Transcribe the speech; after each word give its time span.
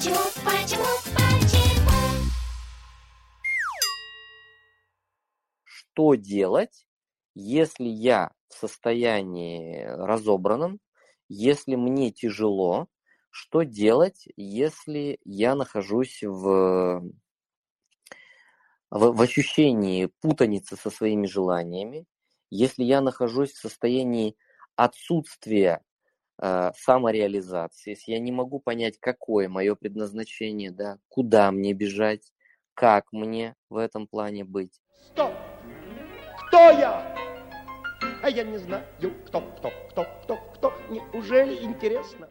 Почему, 0.00 0.16
почему, 0.46 0.84
почему? 1.14 2.30
Что 5.62 6.14
делать, 6.14 6.86
если 7.34 7.84
я 7.84 8.30
в 8.48 8.54
состоянии 8.54 9.84
разобранном, 9.84 10.80
если 11.28 11.74
мне 11.74 12.10
тяжело, 12.12 12.88
что 13.28 13.64
делать, 13.64 14.26
если 14.36 15.18
я 15.24 15.54
нахожусь 15.54 16.22
в, 16.22 17.02
в, 18.88 19.12
в 19.12 19.20
ощущении 19.20 20.06
путаницы 20.22 20.76
со 20.76 20.88
своими 20.88 21.26
желаниями, 21.26 22.06
если 22.48 22.84
я 22.84 23.02
нахожусь 23.02 23.52
в 23.52 23.60
состоянии 23.60 24.34
отсутствия 24.76 25.84
самореализации, 26.40 27.90
если 27.90 28.12
я 28.12 28.18
не 28.18 28.32
могу 28.32 28.60
понять, 28.60 28.98
какое 28.98 29.48
мое 29.48 29.74
предназначение, 29.74 30.70
да, 30.70 30.98
куда 31.08 31.50
мне 31.52 31.74
бежать, 31.74 32.32
как 32.74 33.12
мне 33.12 33.54
в 33.68 33.76
этом 33.76 34.06
плане 34.06 34.44
быть. 34.44 34.80
Стоп! 35.12 35.34
Кто 36.46 36.70
я? 36.70 37.14
А 38.22 38.30
я 38.30 38.44
не 38.44 38.58
знаю, 38.58 38.84
кто, 39.26 39.40
кто, 39.40 39.70
кто, 39.90 40.04
кто, 40.22 40.36
кто. 40.54 40.72
Неужели 40.88 41.62
интересно? 41.62 42.28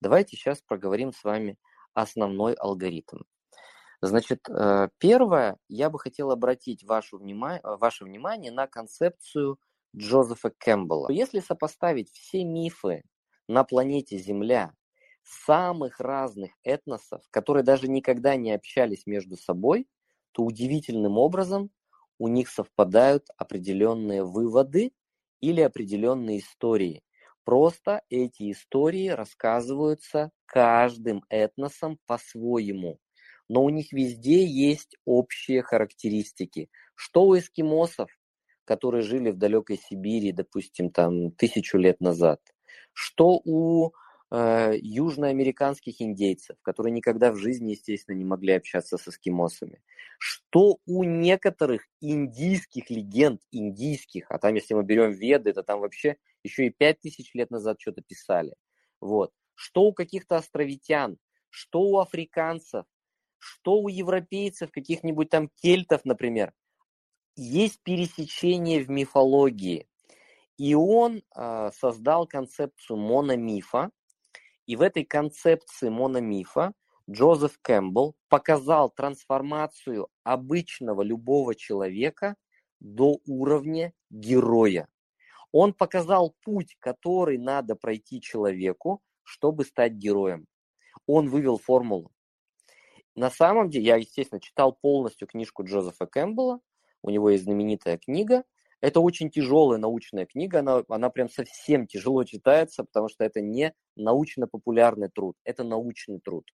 Давайте 0.00 0.36
сейчас 0.36 0.62
проговорим 0.62 1.12
с 1.12 1.24
вами 1.24 1.56
основной 1.94 2.54
алгоритм. 2.54 3.18
Значит, 4.02 4.48
э, 4.48 4.88
первое, 4.98 5.58
я 5.68 5.90
бы 5.90 5.98
хотел 5.98 6.30
обратить 6.30 6.84
ваше 6.84 7.16
внимание, 7.16 7.60
ваше 7.62 8.04
внимание 8.04 8.50
на 8.50 8.66
концепцию 8.66 9.58
Джозефа 9.94 10.50
Кэмпбелла. 10.56 11.10
Если 11.10 11.40
сопоставить 11.40 12.10
все 12.10 12.44
мифы 12.44 13.02
на 13.50 13.64
планете 13.64 14.16
Земля 14.16 14.72
самых 15.24 15.98
разных 16.00 16.52
этносов, 16.62 17.22
которые 17.30 17.64
даже 17.64 17.88
никогда 17.88 18.36
не 18.36 18.52
общались 18.52 19.06
между 19.06 19.36
собой, 19.36 19.88
то 20.32 20.44
удивительным 20.44 21.18
образом 21.18 21.70
у 22.18 22.28
них 22.28 22.48
совпадают 22.48 23.26
определенные 23.36 24.22
выводы 24.24 24.92
или 25.40 25.60
определенные 25.60 26.38
истории. 26.38 27.02
Просто 27.44 28.02
эти 28.08 28.52
истории 28.52 29.08
рассказываются 29.08 30.30
каждым 30.46 31.24
этносом 31.28 31.98
по-своему. 32.06 32.98
Но 33.48 33.64
у 33.64 33.70
них 33.70 33.92
везде 33.92 34.46
есть 34.46 34.96
общие 35.04 35.62
характеристики. 35.62 36.70
Что 36.94 37.24
у 37.24 37.36
эскимосов, 37.36 38.10
которые 38.64 39.02
жили 39.02 39.30
в 39.30 39.38
далекой 39.38 39.78
Сибири, 39.78 40.30
допустим, 40.30 40.90
там 40.90 41.32
тысячу 41.32 41.78
лет 41.78 42.00
назад, 42.00 42.40
что 42.92 43.40
у 43.44 43.92
э, 44.30 44.74
южноамериканских 44.80 46.00
индейцев, 46.00 46.56
которые 46.62 46.92
никогда 46.92 47.32
в 47.32 47.36
жизни, 47.36 47.72
естественно, 47.72 48.16
не 48.16 48.24
могли 48.24 48.54
общаться 48.54 48.98
с 48.98 49.08
эскимосами, 49.08 49.82
что 50.18 50.78
у 50.86 51.04
некоторых 51.04 51.86
индийских 52.00 52.90
легенд, 52.90 53.40
индийских, 53.50 54.26
а 54.30 54.38
там, 54.38 54.54
если 54.54 54.74
мы 54.74 54.82
берем 54.82 55.12
Веды, 55.12 55.50
это 55.50 55.62
там 55.62 55.80
вообще 55.80 56.16
еще 56.42 56.66
и 56.66 56.70
пять 56.70 57.00
тысяч 57.00 57.34
лет 57.34 57.50
назад 57.50 57.80
что-то 57.80 58.02
писали, 58.02 58.54
вот, 59.00 59.32
что 59.54 59.82
у 59.82 59.92
каких-то 59.92 60.36
островитян, 60.36 61.18
что 61.50 61.82
у 61.82 61.98
африканцев, 61.98 62.84
что 63.38 63.80
у 63.80 63.88
европейцев, 63.88 64.70
каких-нибудь 64.70 65.30
там 65.30 65.48
кельтов, 65.62 66.04
например, 66.04 66.52
есть 67.36 67.80
пересечение 67.82 68.84
в 68.84 68.90
мифологии. 68.90 69.86
И 70.60 70.74
он 70.74 71.22
э, 71.34 71.70
создал 71.72 72.26
концепцию 72.26 72.98
мономифа. 72.98 73.90
И 74.66 74.76
в 74.76 74.82
этой 74.82 75.06
концепции 75.06 75.88
мономифа 75.88 76.74
Джозеф 77.10 77.58
Кэмпбелл 77.62 78.14
показал 78.28 78.90
трансформацию 78.90 80.08
обычного 80.22 81.00
любого 81.00 81.54
человека 81.54 82.36
до 82.78 83.20
уровня 83.24 83.94
героя. 84.10 84.86
Он 85.50 85.72
показал 85.72 86.36
путь, 86.44 86.76
который 86.78 87.38
надо 87.38 87.74
пройти 87.74 88.20
человеку, 88.20 89.00
чтобы 89.22 89.64
стать 89.64 89.92
героем. 89.92 90.46
Он 91.06 91.30
вывел 91.30 91.56
формулу. 91.56 92.12
На 93.14 93.30
самом 93.30 93.70
деле, 93.70 93.86
я, 93.86 93.96
естественно, 93.96 94.42
читал 94.42 94.74
полностью 94.74 95.26
книжку 95.26 95.64
Джозефа 95.64 96.04
Кэмпбелла. 96.04 96.60
У 97.00 97.08
него 97.08 97.30
есть 97.30 97.44
знаменитая 97.44 97.96
книга. 97.96 98.44
Это 98.80 99.00
очень 99.00 99.30
тяжелая 99.30 99.78
научная 99.78 100.26
книга, 100.26 100.60
она, 100.60 100.82
она 100.88 101.10
прям 101.10 101.28
совсем 101.28 101.86
тяжело 101.86 102.24
читается, 102.24 102.84
потому 102.84 103.08
что 103.08 103.24
это 103.24 103.40
не 103.40 103.74
научно-популярный 103.96 105.08
труд, 105.08 105.36
это 105.44 105.64
научный 105.64 106.18
труд. 106.18 106.50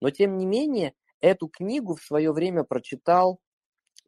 Но 0.00 0.10
тем 0.10 0.36
не 0.36 0.46
менее, 0.46 0.94
эту 1.20 1.48
книгу 1.48 1.94
в 1.94 2.02
свое 2.02 2.32
время 2.32 2.64
прочитал 2.64 3.40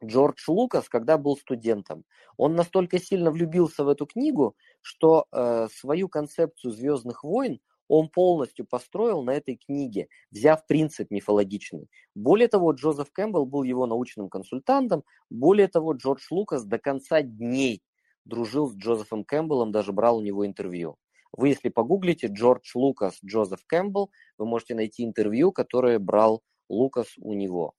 Джордж 0.03 0.43
Лукас, 0.47 0.89
когда 0.89 1.17
был 1.17 1.37
студентом. 1.37 2.03
Он 2.35 2.55
настолько 2.55 2.99
сильно 2.99 3.31
влюбился 3.31 3.83
в 3.83 3.89
эту 3.89 4.05
книгу, 4.05 4.55
что 4.81 5.25
э, 5.31 5.67
свою 5.71 6.09
концепцию 6.09 6.71
Звездных 6.71 7.23
войн 7.23 7.61
он 7.95 8.09
полностью 8.09 8.65
построил 8.65 9.21
на 9.21 9.35
этой 9.35 9.55
книге, 9.55 10.07
взяв 10.31 10.65
принцип 10.65 11.11
мифологичный. 11.11 11.89
Более 12.15 12.47
того, 12.47 12.71
Джозеф 12.71 13.11
Кэмпбелл 13.11 13.45
был 13.45 13.61
его 13.61 13.85
научным 13.85 14.29
консультантом. 14.29 15.03
Более 15.29 15.67
того, 15.67 15.93
Джордж 15.93 16.25
Лукас 16.31 16.65
до 16.65 16.79
конца 16.79 17.21
дней 17.21 17.83
дружил 18.25 18.67
с 18.67 18.75
Джозефом 18.75 19.23
Кэмпбеллом, 19.23 19.71
даже 19.71 19.91
брал 19.91 20.17
у 20.17 20.21
него 20.21 20.43
интервью. 20.43 20.97
Вы, 21.33 21.49
если 21.49 21.69
погуглите 21.69 22.27
Джордж 22.27 22.71
Лукас, 22.73 23.19
Джозеф 23.23 23.63
Кэмпбелл, 23.67 24.09
вы 24.39 24.45
можете 24.47 24.73
найти 24.73 25.03
интервью, 25.03 25.51
которое 25.51 25.99
брал 25.99 26.41
Лукас 26.69 27.13
у 27.17 27.33
него. 27.33 27.73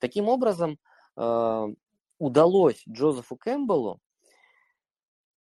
Таким 0.00 0.28
образом, 0.28 0.80
э, 1.16 1.66
удалось 2.18 2.82
Джозефу 2.88 3.36
Кэмпбеллу 3.36 4.00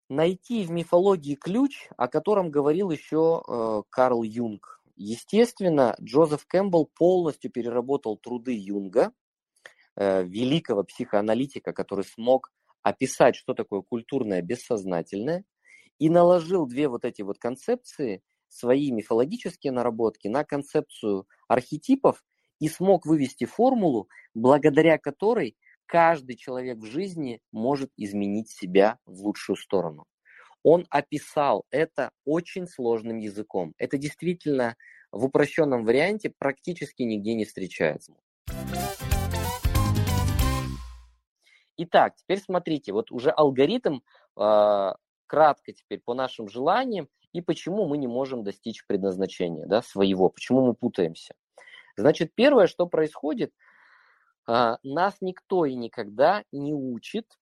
найти 0.08 0.64
в 0.64 0.70
мифологии 0.70 1.34
ключ, 1.34 1.88
о 1.96 2.08
котором 2.08 2.50
говорил 2.50 2.90
еще 2.90 3.42
э, 3.46 3.82
Карл 3.90 4.22
Юнг. 4.22 4.80
Естественно, 4.96 5.96
Джозеф 6.00 6.46
Кэмпбелл 6.46 6.90
полностью 6.94 7.50
переработал 7.50 8.16
труды 8.16 8.56
Юнга, 8.56 9.12
э, 9.96 10.24
великого 10.24 10.84
психоаналитика, 10.84 11.72
который 11.72 12.04
смог 12.04 12.52
описать, 12.82 13.36
что 13.36 13.54
такое 13.54 13.82
культурное 13.82 14.42
бессознательное, 14.42 15.44
и 15.98 16.08
наложил 16.08 16.66
две 16.66 16.88
вот 16.88 17.04
эти 17.04 17.22
вот 17.22 17.38
концепции, 17.38 18.22
свои 18.48 18.92
мифологические 18.92 19.72
наработки, 19.72 20.28
на 20.28 20.44
концепцию 20.44 21.26
архетипов 21.48 22.24
и 22.60 22.68
смог 22.68 23.04
вывести 23.04 23.44
формулу, 23.44 24.08
благодаря 24.34 24.98
которой 24.98 25.56
каждый 25.86 26.36
человек 26.36 26.78
в 26.78 26.84
жизни 26.84 27.40
может 27.52 27.90
изменить 27.96 28.50
себя 28.50 28.98
в 29.06 29.22
лучшую 29.22 29.56
сторону. 29.56 30.04
Он 30.62 30.84
описал 30.90 31.64
это 31.70 32.10
очень 32.24 32.66
сложным 32.66 33.18
языком. 33.18 33.72
Это 33.78 33.98
действительно 33.98 34.76
в 35.12 35.24
упрощенном 35.24 35.84
варианте 35.84 36.32
практически 36.36 37.02
нигде 37.02 37.34
не 37.34 37.44
встречается. 37.44 38.14
Итак, 41.78 42.16
теперь 42.16 42.40
смотрите, 42.40 42.92
вот 42.92 43.12
уже 43.12 43.30
алгоритм 43.30 44.00
э, 44.36 44.92
кратко 45.26 45.72
теперь 45.72 46.00
по 46.00 46.14
нашим 46.14 46.48
желаниям 46.48 47.08
и 47.32 47.42
почему 47.42 47.86
мы 47.86 47.98
не 47.98 48.06
можем 48.06 48.42
достичь 48.42 48.86
предназначения 48.86 49.66
да, 49.66 49.82
своего, 49.82 50.30
почему 50.30 50.66
мы 50.66 50.74
путаемся. 50.74 51.34
Значит, 51.96 52.34
первое, 52.34 52.66
что 52.66 52.86
происходит– 52.86 53.52
нас 54.46 55.16
никто 55.20 55.64
и 55.64 55.74
никогда 55.74 56.44
не 56.52 56.74
учит 56.74 57.38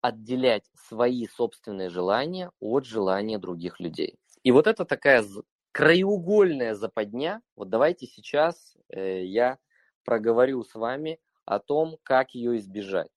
отделять 0.00 0.70
свои 0.74 1.26
собственные 1.26 1.88
желания 1.88 2.50
от 2.60 2.84
желания 2.84 3.38
других 3.38 3.80
людей. 3.80 4.18
И 4.42 4.52
вот 4.52 4.66
это 4.66 4.84
такая 4.84 5.24
краеугольная 5.72 6.74
западня. 6.74 7.40
Вот 7.56 7.70
давайте 7.70 8.06
сейчас 8.06 8.76
э, 8.90 9.24
я 9.24 9.58
проговорю 10.04 10.62
с 10.62 10.74
вами 10.74 11.18
о 11.46 11.58
том, 11.58 11.96
как 12.02 12.30
ее 12.32 12.58
избежать. 12.58 13.10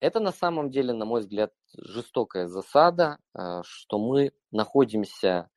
Это 0.00 0.18
на 0.18 0.32
самом 0.32 0.70
деле, 0.70 0.92
на 0.92 1.04
мой 1.04 1.20
взгляд, 1.20 1.52
жестокая 1.76 2.48
засада, 2.48 3.18
э, 3.34 3.60
что 3.62 3.98
мы 3.98 4.32
находимся 4.50 5.50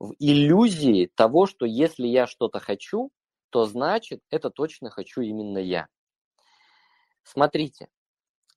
в 0.00 0.14
иллюзии 0.18 1.10
того, 1.14 1.46
что 1.46 1.66
если 1.66 2.06
я 2.06 2.26
что-то 2.26 2.58
хочу, 2.58 3.12
то 3.54 3.66
значит, 3.66 4.20
это 4.30 4.50
точно 4.50 4.90
хочу 4.90 5.20
именно 5.20 5.58
я. 5.58 5.86
Смотрите, 7.22 7.86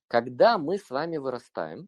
когда 0.08 0.58
мы 0.58 0.76
с 0.76 0.90
вами 0.90 1.18
вырастаем, 1.18 1.86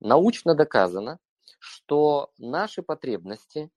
научно 0.00 0.56
доказано, 0.56 1.20
что 1.60 2.32
наши 2.38 2.82
потребности 2.82 3.70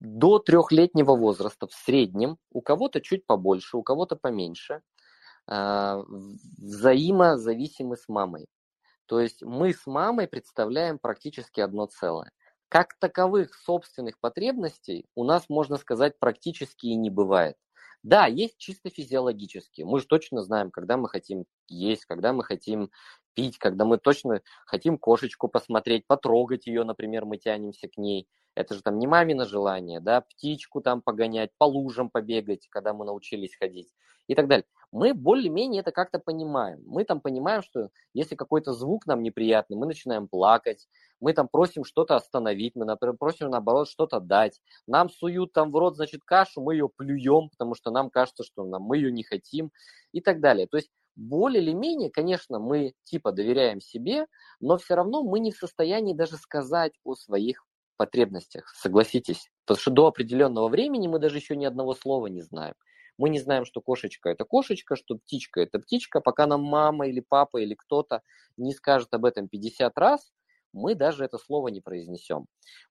до 0.00 0.38
трехлетнего 0.38 1.16
возраста 1.16 1.66
в 1.66 1.72
среднем, 1.72 2.36
у 2.50 2.60
кого-то 2.60 3.00
чуть 3.00 3.24
побольше, 3.24 3.78
у 3.78 3.82
кого-то 3.82 4.16
поменьше, 4.16 4.82
а, 5.46 6.04
взаимозависимы 6.58 7.96
с 7.96 8.06
мамой. 8.06 8.48
То 9.06 9.18
есть 9.18 9.42
мы 9.42 9.72
с 9.72 9.86
мамой 9.86 10.28
представляем 10.28 10.98
практически 10.98 11.62
одно 11.62 11.86
целое. 11.86 12.32
Как 12.68 12.98
таковых 12.98 13.54
собственных 13.54 14.18
потребностей 14.20 15.06
у 15.14 15.24
нас, 15.24 15.48
можно 15.48 15.78
сказать, 15.78 16.18
практически 16.18 16.88
и 16.88 16.96
не 16.96 17.08
бывает. 17.08 17.56
Да, 18.04 18.26
есть 18.26 18.58
чисто 18.58 18.90
физиологически. 18.90 19.80
Мы 19.82 19.98
же 19.98 20.06
точно 20.06 20.42
знаем, 20.42 20.70
когда 20.70 20.98
мы 20.98 21.08
хотим 21.08 21.46
есть, 21.68 22.04
когда 22.04 22.34
мы 22.34 22.44
хотим 22.44 22.90
пить, 23.34 23.56
когда 23.58 23.86
мы 23.86 23.96
точно 23.96 24.42
хотим 24.66 24.98
кошечку 24.98 25.48
посмотреть, 25.48 26.06
потрогать 26.06 26.66
ее, 26.66 26.84
например, 26.84 27.24
мы 27.24 27.38
тянемся 27.38 27.88
к 27.88 27.96
ней. 27.96 28.28
Это 28.54 28.74
же 28.74 28.82
там 28.82 28.98
не 28.98 29.06
мамино 29.06 29.46
желание, 29.46 30.00
да, 30.00 30.20
птичку 30.20 30.82
там 30.82 31.00
погонять, 31.00 31.50
по 31.58 31.64
лужам 31.64 32.10
побегать, 32.10 32.68
когда 32.68 32.92
мы 32.92 33.06
научились 33.06 33.56
ходить 33.56 33.88
и 34.28 34.34
так 34.34 34.48
далее. 34.48 34.66
Мы 34.94 35.12
более-менее 35.12 35.80
это 35.80 35.90
как-то 35.90 36.20
понимаем. 36.20 36.80
Мы 36.86 37.04
там 37.04 37.20
понимаем, 37.20 37.64
что 37.64 37.88
если 38.12 38.36
какой-то 38.36 38.72
звук 38.72 39.06
нам 39.06 39.24
неприятный, 39.24 39.76
мы 39.76 39.86
начинаем 39.86 40.28
плакать, 40.28 40.86
мы 41.18 41.32
там 41.32 41.48
просим 41.48 41.84
что-то 41.84 42.14
остановить, 42.14 42.76
мы, 42.76 42.84
например, 42.84 43.16
просим, 43.16 43.50
наоборот, 43.50 43.88
что-то 43.88 44.20
дать. 44.20 44.60
Нам 44.86 45.10
суют 45.10 45.52
там 45.52 45.72
в 45.72 45.76
рот, 45.76 45.96
значит, 45.96 46.20
кашу, 46.24 46.60
мы 46.60 46.74
ее 46.74 46.88
плюем, 46.88 47.50
потому 47.50 47.74
что 47.74 47.90
нам 47.90 48.08
кажется, 48.08 48.44
что 48.44 48.62
нам, 48.62 48.82
мы 48.82 48.98
ее 48.98 49.10
не 49.10 49.24
хотим 49.24 49.72
и 50.12 50.20
так 50.20 50.40
далее. 50.40 50.68
То 50.68 50.76
есть 50.76 50.90
более 51.16 51.60
или 51.60 51.72
менее, 51.72 52.08
конечно, 52.08 52.60
мы 52.60 52.92
типа 53.02 53.32
доверяем 53.32 53.80
себе, 53.80 54.26
но 54.60 54.78
все 54.78 54.94
равно 54.94 55.24
мы 55.24 55.40
не 55.40 55.50
в 55.50 55.56
состоянии 55.56 56.14
даже 56.14 56.36
сказать 56.36 56.92
о 57.02 57.16
своих 57.16 57.66
потребностях, 57.96 58.72
согласитесь. 58.76 59.50
Потому 59.66 59.80
что 59.80 59.90
до 59.90 60.06
определенного 60.06 60.68
времени 60.68 61.08
мы 61.08 61.18
даже 61.18 61.38
еще 61.38 61.56
ни 61.56 61.64
одного 61.64 61.94
слова 61.94 62.28
не 62.28 62.42
знаем. 62.42 62.74
Мы 63.18 63.30
не 63.30 63.38
знаем, 63.40 63.64
что 63.64 63.80
кошечка 63.80 64.30
это 64.30 64.44
кошечка, 64.44 64.96
что 64.96 65.16
птичка 65.16 65.60
это 65.60 65.78
птичка, 65.78 66.20
пока 66.20 66.46
нам 66.46 66.62
мама 66.62 67.06
или 67.08 67.20
папа 67.20 67.58
или 67.58 67.74
кто-то 67.74 68.22
не 68.56 68.72
скажет 68.72 69.12
об 69.14 69.24
этом 69.24 69.48
50 69.48 69.96
раз, 69.98 70.32
мы 70.72 70.94
даже 70.94 71.24
это 71.24 71.38
слово 71.38 71.68
не 71.68 71.80
произнесем. 71.80 72.46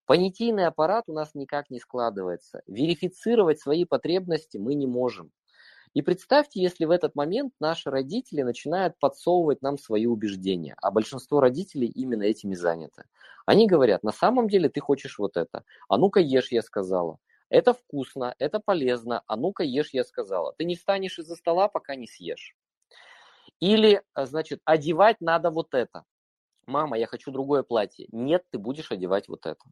Понятийный 0.06 0.68
аппарат 0.68 1.06
у 1.08 1.14
нас 1.14 1.36
никак 1.36 1.70
не 1.70 1.80
складывается. 1.80 2.62
Верифицировать 2.66 3.60
свои 3.60 3.84
потребности 3.84 4.58
мы 4.58 4.74
не 4.74 4.88
можем. 4.88 5.32
И 5.94 6.02
представьте, 6.02 6.60
если 6.60 6.86
в 6.86 6.92
этот 6.92 7.14
момент 7.14 7.54
наши 7.60 7.92
родители 7.92 8.42
начинают 8.42 8.98
подсовывать 9.00 9.62
нам 9.62 9.78
свои 9.78 10.08
убеждения, 10.08 10.76
а 10.82 10.90
большинство 10.90 11.40
родителей 11.40 11.88
именно 11.88 12.24
этими 12.24 12.56
заняты. 12.56 13.04
Они 13.46 13.68
говорят, 13.68 14.02
на 14.02 14.12
самом 14.12 14.48
деле 14.48 14.70
ты 14.70 14.80
хочешь 14.80 15.20
вот 15.20 15.38
это, 15.38 15.64
а 15.90 15.98
ну-ка 15.98 16.20
ешь, 16.20 16.52
я 16.52 16.64
сказала. 16.64 17.20
Это 17.50 17.74
вкусно, 17.74 18.36
это 18.40 18.60
полезно, 18.60 19.24
а 19.28 19.36
ну-ка 19.36 19.64
ешь, 19.64 19.94
я 19.94 20.04
сказала. 20.04 20.54
Ты 20.58 20.66
не 20.66 20.76
встанешь 20.76 21.20
из-за 21.20 21.36
стола, 21.36 21.68
пока 21.68 21.96
не 21.96 22.08
съешь. 22.08 22.56
Или, 23.60 24.02
э, 24.16 24.26
значит, 24.26 24.62
одевать 24.66 25.22
надо 25.22 25.52
вот 25.52 25.74
это. 25.74 26.06
Мама, 26.66 26.98
я 26.98 27.08
хочу 27.08 27.32
другое 27.32 27.64
платье. 27.64 28.08
Нет, 28.12 28.44
ты 28.52 28.58
будешь 28.58 28.92
одевать 28.92 29.28
вот 29.28 29.46
это. 29.46 29.64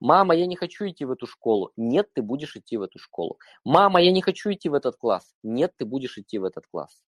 Мама, 0.00 0.34
я 0.34 0.46
не 0.46 0.56
хочу 0.56 0.86
идти 0.86 1.04
в 1.04 1.10
эту 1.10 1.26
школу. 1.26 1.72
Нет, 1.76 2.08
ты 2.12 2.22
будешь 2.22 2.56
идти 2.56 2.76
в 2.76 2.82
эту 2.82 2.98
школу. 2.98 3.38
Мама, 3.64 4.00
я 4.00 4.12
не 4.12 4.22
хочу 4.22 4.52
идти 4.52 4.68
в 4.68 4.74
этот 4.74 4.96
класс. 4.96 5.34
Нет, 5.42 5.72
ты 5.76 5.84
будешь 5.84 6.18
идти 6.18 6.38
в 6.38 6.44
этот 6.44 6.66
класс. 6.66 7.02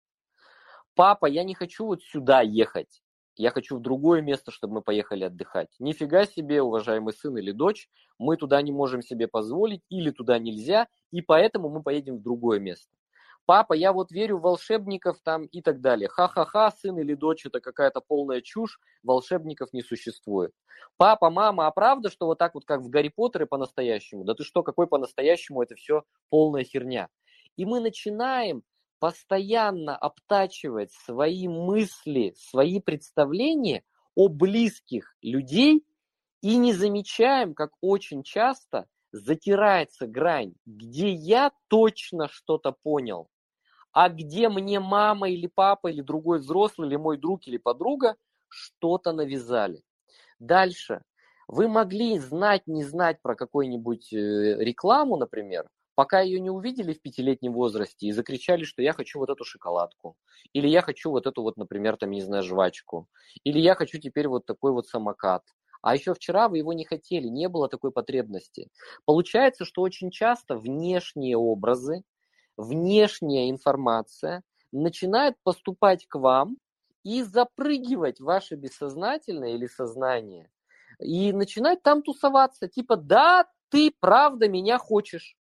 Папа, 0.95 1.27
я 1.27 1.45
не 1.45 1.55
хочу 1.55 1.87
вот 1.87 2.03
сюда 2.03 2.41
ехать. 2.41 3.03
Я 3.37 3.51
хочу 3.51 3.77
в 3.77 3.81
другое 3.81 4.23
место, 4.23 4.51
чтобы 4.51 4.75
мы 4.75 4.83
поехали 4.83 5.25
отдыхать. 5.25 5.69
Нифига 5.79 6.27
себе, 6.27 6.63
уважаемый 6.63 7.15
сын 7.15 7.37
или 7.37 7.53
дочь, 7.53 7.89
мы 8.19 8.37
туда 8.37 8.63
не 8.63 8.73
можем 8.73 9.03
себе 9.03 9.29
позволить 9.29 9.83
или 9.89 10.11
туда 10.11 10.39
нельзя, 10.39 10.89
и 11.11 11.21
поэтому 11.21 11.69
мы 11.69 11.83
поедем 11.83 12.17
в 12.19 12.23
другое 12.23 12.59
место 12.59 12.97
папа, 13.47 13.73
я 13.73 13.93
вот 13.93 14.11
верю 14.11 14.39
в 14.39 14.43
волшебников 14.43 15.19
там 15.23 15.47
и 15.47 15.63
так 15.63 15.81
далее. 15.81 16.09
Ха-ха-ха, 16.09 16.71
сын 16.73 16.99
или 16.99 17.15
дочь, 17.15 17.47
это 17.47 17.61
какая-то 17.61 18.01
полная 18.07 18.43
чушь, 18.43 18.79
волшебников 19.03 19.73
не 19.73 19.83
существует. 19.83 20.53
Папа, 20.97 21.31
мама, 21.31 21.67
а 21.67 21.71
правда, 21.71 22.11
что 22.11 22.27
вот 22.27 22.39
так 22.39 22.55
вот, 22.55 22.65
как 22.65 22.81
в 22.81 22.91
Гарри 22.91 23.09
Поттере 23.09 23.47
по-настоящему? 23.47 24.25
Да 24.25 24.35
ты 24.35 24.45
что, 24.45 24.63
какой 24.63 24.87
по-настоящему, 24.87 25.63
это 25.63 25.75
все 25.75 26.03
полная 26.29 26.65
херня. 26.65 27.09
И 27.57 27.65
мы 27.65 27.81
начинаем 27.81 28.63
постоянно 28.99 29.97
обтачивать 29.97 30.93
свои 30.93 31.49
мысли, 31.49 32.35
свои 32.37 32.81
представления 32.81 33.83
о 34.15 34.29
близких 34.29 35.17
людей 35.23 35.85
и 36.43 36.57
не 36.57 36.73
замечаем, 36.73 37.55
как 37.55 37.73
очень 37.81 38.23
часто 38.23 38.87
затирается 39.13 40.07
грань, 40.07 40.55
где 40.65 41.13
я 41.13 41.53
точно 41.69 42.29
что-то 42.29 42.73
понял, 42.73 43.29
а 43.93 44.09
где 44.09 44.49
мне 44.49 44.81
мама 44.81 45.31
или 45.31 45.47
папа 45.47 45.89
или 45.89 46.03
другой 46.03 46.41
взрослый, 46.41 46.89
или 46.89 46.97
мой 46.97 47.19
друг 47.19 47.47
или 47.47 47.57
подруга 47.57 48.17
что-то 48.49 49.13
навязали. 49.13 49.83
Дальше. 50.39 51.03
Вы 51.49 51.69
могли 51.69 52.19
знать, 52.19 52.67
не 52.67 52.85
знать 52.85 53.23
про 53.23 53.37
какую-нибудь 53.37 54.13
э, 54.13 54.57
рекламу, 54.59 55.17
например, 55.17 55.69
пока 55.97 56.21
ее 56.21 56.41
не 56.41 56.51
увидели 56.51 56.93
в 56.93 57.03
пятилетнем 57.03 57.53
возрасте 57.55 58.07
и 58.07 58.13
закричали, 58.13 58.65
что 58.65 58.83
я 58.83 58.93
хочу 58.93 59.19
вот 59.19 59.31
эту 59.31 59.45
шоколадку, 59.45 60.17
или 60.53 60.69
я 60.69 60.83
хочу 60.83 61.11
вот 61.11 61.27
эту 61.27 61.43
вот, 61.43 61.57
например, 61.57 61.97
там, 61.97 62.13
не 62.13 62.23
знаю, 62.23 62.45
жвачку, 62.45 63.09
или 63.45 63.59
я 63.59 63.75
хочу 63.75 63.99
теперь 63.99 64.29
вот 64.29 64.47
такой 64.47 64.73
вот 64.73 64.87
самокат. 64.87 65.43
А 65.83 65.95
еще 65.97 66.15
вчера 66.15 66.49
вы 66.49 66.59
его 66.59 66.73
не 66.73 66.85
хотели, 66.85 67.29
не 67.29 67.49
было 67.49 67.69
такой 67.69 67.93
потребности. 67.93 68.71
Получается, 69.07 69.65
что 69.65 69.83
очень 69.83 70.11
часто 70.13 70.57
внешние 70.57 71.37
образы, 71.37 72.05
внешняя 72.57 73.51
информация 73.51 74.43
начинает 74.73 75.37
поступать 75.43 76.07
к 76.07 76.19
вам 76.19 76.59
и 77.05 77.23
запрыгивать 77.23 78.21
ваше 78.21 78.57
бессознательное 78.57 79.55
или 79.55 79.67
сознание. 79.67 80.51
И 80.99 81.33
начинать 81.33 81.83
там 81.83 82.03
тусоваться. 82.03 82.69
Типа, 82.69 82.97
да, 82.97 83.47
ты 83.71 83.93
правда 84.01 84.49
меня 84.49 84.79
хочешь. 84.79 85.37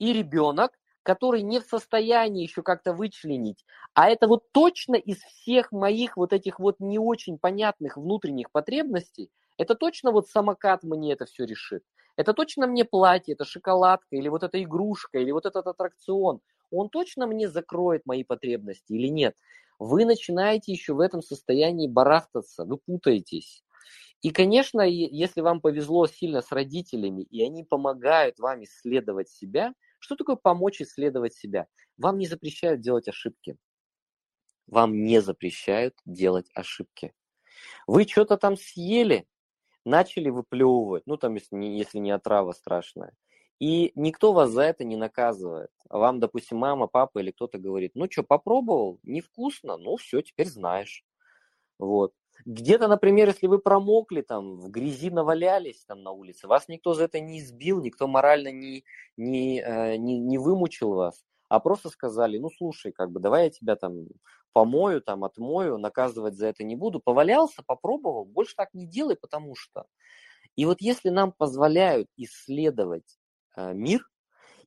И 0.00 0.12
ребенок, 0.12 0.72
который 1.04 1.42
не 1.42 1.60
в 1.60 1.64
состоянии 1.64 2.42
еще 2.42 2.62
как-то 2.62 2.92
вычленить, 2.92 3.64
а 3.94 4.10
это 4.10 4.26
вот 4.26 4.50
точно 4.52 4.96
из 4.96 5.18
всех 5.18 5.70
моих 5.72 6.16
вот 6.16 6.32
этих 6.32 6.58
вот 6.58 6.80
не 6.80 6.98
очень 6.98 7.38
понятных 7.38 7.96
внутренних 7.96 8.50
потребностей, 8.50 9.30
это 9.58 9.76
точно 9.76 10.10
вот 10.10 10.28
самокат 10.28 10.82
мне 10.82 11.12
это 11.12 11.24
все 11.26 11.44
решит 11.44 11.84
это 12.16 12.34
точно 12.34 12.66
мне 12.66 12.84
платье, 12.84 13.32
это 13.34 13.44
шоколадка, 13.46 14.16
или 14.16 14.28
вот 14.28 14.42
эта 14.42 14.62
игрушка, 14.62 15.18
или 15.18 15.30
вот 15.30 15.46
этот 15.46 15.66
аттракцион, 15.66 16.40
он 16.70 16.90
точно 16.90 17.26
мне 17.26 17.48
закроет 17.48 18.04
мои 18.04 18.24
потребности 18.24 18.92
или 18.92 19.06
нет? 19.08 19.34
Вы 19.78 20.04
начинаете 20.04 20.72
еще 20.72 20.92
в 20.92 21.00
этом 21.00 21.22
состоянии 21.22 21.88
барахтаться, 21.88 22.64
вы 22.64 22.76
путаетесь. 22.76 23.62
И, 24.22 24.30
конечно, 24.30 24.82
если 24.82 25.40
вам 25.40 25.60
повезло 25.60 26.06
сильно 26.06 26.42
с 26.42 26.52
родителями, 26.52 27.22
и 27.22 27.42
они 27.42 27.64
помогают 27.64 28.38
вам 28.38 28.64
исследовать 28.64 29.30
себя, 29.30 29.72
что 30.00 30.16
такое 30.16 30.36
помочь 30.36 30.80
исследовать 30.80 31.34
себя? 31.34 31.68
Вам 31.96 32.18
не 32.18 32.26
запрещают 32.26 32.80
делать 32.80 33.08
ошибки. 33.08 33.56
Вам 34.66 35.04
не 35.04 35.20
запрещают 35.20 35.94
делать 36.04 36.50
ошибки. 36.54 37.14
Вы 37.86 38.04
что-то 38.04 38.36
там 38.36 38.56
съели, 38.56 39.26
начали 39.84 40.30
выплевывать, 40.30 41.02
ну 41.06 41.16
там, 41.16 41.34
если 41.34 41.56
не, 41.56 41.78
если 41.78 41.98
не 41.98 42.10
отрава 42.10 42.52
страшная, 42.52 43.14
и 43.58 43.92
никто 43.94 44.32
вас 44.32 44.50
за 44.50 44.62
это 44.62 44.84
не 44.84 44.96
наказывает. 44.96 45.70
Вам, 45.88 46.20
допустим, 46.20 46.58
мама, 46.58 46.86
папа 46.86 47.18
или 47.18 47.30
кто-то 47.30 47.58
говорит, 47.58 47.92
ну 47.94 48.10
что, 48.10 48.22
попробовал, 48.22 49.00
невкусно, 49.02 49.76
ну 49.76 49.96
все, 49.96 50.22
теперь 50.22 50.48
знаешь. 50.48 51.04
Вот. 51.78 52.14
Где-то, 52.44 52.88
например, 52.88 53.28
если 53.28 53.46
вы 53.46 53.58
промокли, 53.58 54.22
там, 54.22 54.56
в 54.60 54.70
грязи 54.70 55.10
навалялись 55.10 55.84
там 55.86 56.02
на 56.02 56.12
улице, 56.12 56.46
вас 56.46 56.68
никто 56.68 56.94
за 56.94 57.04
это 57.04 57.20
не 57.20 57.40
избил, 57.40 57.82
никто 57.82 58.06
морально 58.06 58.50
не, 58.50 58.84
не, 59.16 59.60
э, 59.60 59.96
не, 59.96 60.18
не 60.18 60.38
вымучил 60.38 60.94
вас, 60.94 61.24
а 61.48 61.60
просто 61.60 61.90
сказали, 61.90 62.38
ну, 62.38 62.48
слушай, 62.50 62.92
как 62.92 63.10
бы, 63.10 63.20
давай 63.20 63.44
я 63.44 63.50
тебя 63.50 63.76
там 63.76 64.06
помою, 64.52 65.00
там, 65.00 65.24
отмою, 65.24 65.78
наказывать 65.78 66.34
за 66.34 66.46
это 66.46 66.64
не 66.64 66.76
буду. 66.76 67.00
Повалялся, 67.00 67.62
попробовал, 67.64 68.24
больше 68.24 68.54
так 68.56 68.74
не 68.74 68.86
делай, 68.86 69.16
потому 69.16 69.54
что. 69.54 69.86
И 70.56 70.64
вот 70.64 70.80
если 70.80 71.10
нам 71.10 71.32
позволяют 71.32 72.08
исследовать 72.16 73.18
э, 73.56 73.72
мир 73.72 74.08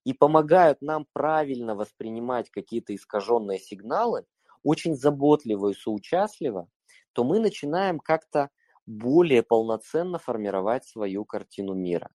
и 0.04 0.14
помогают 0.14 0.82
нам 0.82 1.06
правильно 1.14 1.76
воспринимать 1.76 2.50
какие-то 2.50 2.96
искаженные 2.96 3.60
сигналы, 3.60 4.26
очень 4.64 4.96
заботливо 4.96 5.70
и 5.70 5.74
соучастливо, 5.74 6.68
то 7.14 7.24
мы 7.24 7.40
начинаем 7.40 8.00
как-то 8.00 8.50
более 8.86 9.44
полноценно 9.44 10.20
формировать 10.20 10.86
свою 10.86 11.26
картину 11.26 11.74
мира. 11.74 12.10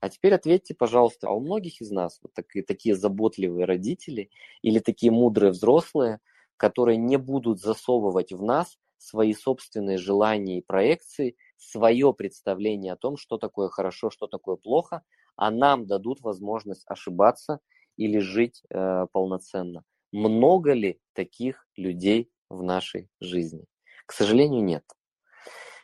А 0.00 0.08
теперь 0.10 0.34
ответьте, 0.34 0.74
пожалуйста, 0.74 1.28
а 1.28 1.32
у 1.32 1.40
многих 1.40 1.80
из 1.80 1.90
нас 1.90 2.18
вот 2.22 2.34
такие, 2.34 2.62
такие 2.62 2.94
заботливые 2.94 3.64
родители 3.64 4.30
или 4.60 4.78
такие 4.78 5.10
мудрые 5.10 5.50
взрослые, 5.50 6.20
которые 6.58 6.98
не 6.98 7.16
будут 7.16 7.60
засовывать 7.60 8.32
в 8.32 8.42
нас 8.42 8.76
свои 8.98 9.32
собственные 9.32 9.98
желания 9.98 10.58
и 10.58 10.62
проекции, 10.62 11.36
свое 11.56 12.12
представление 12.12 12.92
о 12.92 12.96
том, 12.96 13.16
что 13.16 13.38
такое 13.38 13.68
хорошо, 13.68 14.10
что 14.10 14.26
такое 14.26 14.56
плохо, 14.56 15.02
а 15.36 15.50
нам 15.50 15.86
дадут 15.86 16.20
возможность 16.20 16.84
ошибаться 16.86 17.60
или 17.96 18.18
жить 18.18 18.62
э, 18.70 19.06
полноценно. 19.12 19.84
Много 20.12 20.72
ли 20.72 21.00
таких 21.14 21.66
людей 21.76 22.30
в 22.50 22.62
нашей 22.62 23.08
жизни? 23.20 23.64
К 24.06 24.12
сожалению, 24.12 24.62
нет. 24.62 24.84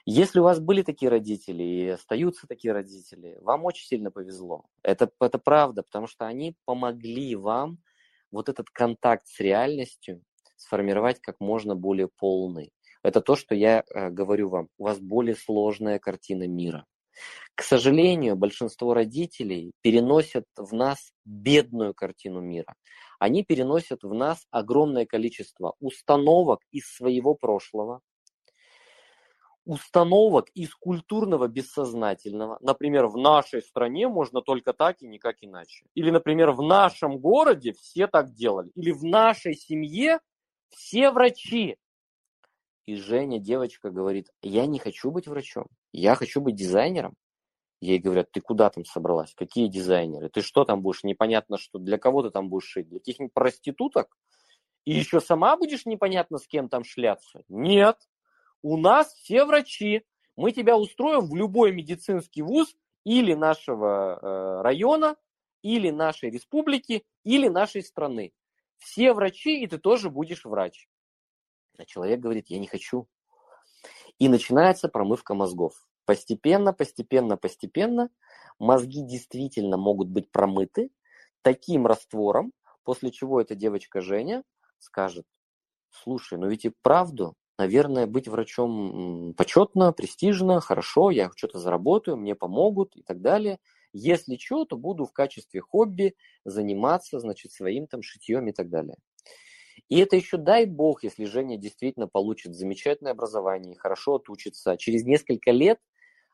Если 0.07 0.41
у 0.41 0.45
вас 0.45 0.61
были 0.61 0.83
такие 0.83 1.11
родители 1.11 1.63
и 1.63 1.89
остаются 1.89 2.47
такие 2.47 2.73
родители, 2.73 3.39
вам 3.43 3.65
очень 3.65 3.87
сильно 3.87 4.11
повезло. 4.11 4.65
Это, 4.83 5.11
это 5.21 5.39
правда, 5.39 5.83
потому 5.83 6.07
что 6.07 6.27
они 6.27 6.57
помогли 6.65 7.37
вам 7.37 7.79
вот 8.31 8.49
этот 8.49 8.71
контакт 8.71 9.27
с 9.27 9.41
реальностью 9.41 10.23
сформировать 10.57 11.21
как 11.21 11.37
можно 11.41 11.75
более 11.75 12.09
полный. 12.09 12.73
Это 13.03 13.21
то, 13.21 13.37
что 13.37 13.55
я 13.55 13.83
э, 13.83 14.11
говорю 14.11 14.51
вам. 14.51 14.69
У 14.79 14.85
вас 14.85 14.99
более 14.99 15.35
сложная 15.35 15.99
картина 15.99 16.47
мира. 16.47 16.87
К 17.55 17.63
сожалению, 17.63 18.37
большинство 18.37 18.95
родителей 18.95 19.73
переносят 19.81 20.45
в 20.57 20.73
нас 20.75 21.13
бедную 21.25 21.95
картину 21.95 22.41
мира. 22.41 22.75
Они 23.21 23.45
переносят 23.45 24.03
в 24.03 24.15
нас 24.15 24.47
огромное 24.51 25.05
количество 25.05 25.75
установок 25.79 26.63
из 26.73 26.91
своего 26.91 27.35
прошлого, 27.35 28.01
установок 29.67 30.49
из 30.55 30.75
культурного 30.75 31.47
бессознательного. 31.47 32.57
Например, 32.63 33.09
в 33.09 33.19
нашей 33.19 33.61
стране 33.61 34.09
можно 34.09 34.41
только 34.41 34.73
так 34.73 35.03
и 35.03 35.07
никак 35.07 35.37
иначе. 35.43 35.85
Или, 35.95 36.09
например, 36.09 36.53
в 36.53 36.63
нашем 36.63 37.19
городе 37.19 37.75
все 37.75 38.07
так 38.07 38.33
делали. 38.33 38.71
Или 38.75 38.91
в 38.91 39.05
нашей 39.05 39.55
семье 39.55 40.21
все 40.71 41.11
врачи. 41.11 41.77
И 42.87 42.97
Женя, 42.97 43.39
девочка, 43.39 43.91
говорит, 43.91 44.31
я 44.41 44.65
не 44.65 44.79
хочу 44.79 45.11
быть 45.11 45.29
врачом, 45.29 45.67
я 45.93 46.15
хочу 46.15 46.41
быть 46.41 46.55
дизайнером. 46.55 47.15
Ей 47.81 47.99
говорят, 47.99 48.31
ты 48.31 48.41
куда 48.41 48.69
там 48.69 48.85
собралась? 48.85 49.35
Какие 49.35 49.67
дизайнеры? 49.67 50.29
Ты 50.29 50.43
что 50.43 50.65
там 50.65 50.83
будешь? 50.83 51.03
Непонятно, 51.03 51.57
что 51.57 51.79
для 51.79 51.97
кого 51.97 52.23
ты 52.23 52.31
там 52.31 52.51
будешь 52.51 52.69
шить? 52.69 52.89
Для 52.89 52.99
каких-нибудь 52.99 53.33
проституток? 53.33 54.19
И 54.85 54.93
еще 54.93 55.21
сама 55.21 55.57
будешь 55.57 55.87
непонятно 55.87 56.39
с 56.39 56.47
кем 56.47 56.69
там 56.69 56.85
шляться? 56.85 57.43
Нет. 57.49 57.97
У 58.63 58.77
нас 58.77 59.15
все 59.15 59.45
врачи. 59.45 60.05
Мы 60.37 60.53
тебя 60.53 60.77
устроим 60.77 61.27
в 61.27 61.35
любой 61.35 61.73
медицинский 61.73 62.43
вуз 62.43 62.75
или 63.05 63.35
нашего 63.35 64.19
э, 64.21 64.63
района, 64.63 65.17
или 65.63 65.91
нашей 65.91 66.31
республики, 66.31 67.05
или 67.25 67.49
нашей 67.49 67.83
страны. 67.83 68.33
Все 68.77 69.13
врачи, 69.13 69.63
и 69.63 69.67
ты 69.67 69.79
тоже 69.79 70.11
будешь 70.11 70.45
врач. 70.45 70.89
А 71.79 71.85
человек 71.85 72.21
говорит, 72.21 72.49
я 72.49 72.59
не 72.59 72.67
хочу. 72.67 73.09
И 74.19 74.29
начинается 74.29 74.89
промывка 74.89 75.35
мозгов. 75.35 75.87
Постепенно, 76.11 76.73
постепенно, 76.73 77.37
постепенно 77.37 78.11
мозги 78.59 79.01
действительно 79.01 79.77
могут 79.77 80.09
быть 80.09 80.33
промыты 80.33 80.91
таким 81.43 81.87
раствором, 81.87 82.53
после 82.83 83.13
чего 83.13 83.41
эта 83.41 83.55
девочка 83.55 84.01
Женя 84.01 84.43
скажет, 84.81 85.25
слушай, 85.89 86.37
ну 86.37 86.49
ведь 86.49 86.65
и 86.65 86.73
правду, 86.83 87.37
наверное, 87.61 88.09
быть 88.09 88.27
врачом 88.27 89.35
почетно, 89.35 89.93
престижно, 89.93 90.61
хорошо, 90.61 91.13
я 91.13 91.31
что-то 91.37 91.61
заработаю, 91.61 92.17
мне 92.17 92.35
помогут 92.35 92.97
и 92.97 93.03
так 93.05 93.21
далее. 93.21 93.61
Если 93.93 94.37
что, 94.37 94.65
то 94.65 94.77
буду 94.77 95.07
в 95.07 95.13
качестве 95.13 95.61
хобби 95.61 96.17
заниматься, 96.45 97.21
значит, 97.21 97.53
своим 97.53 97.87
там 97.87 98.03
шитьем 98.03 98.49
и 98.49 98.53
так 98.53 98.69
далее. 98.69 98.97
И 99.89 100.01
это 100.01 100.17
еще 100.17 100.39
дай 100.39 100.67
бог, 100.67 101.05
если 101.05 101.25
Женя 101.25 101.57
действительно 101.57 102.09
получит 102.09 102.57
замечательное 102.57 103.13
образование, 103.13 103.77
хорошо 103.77 104.17
отучится, 104.17 104.77
через 104.77 105.05
несколько 105.05 105.53
лет 105.53 105.79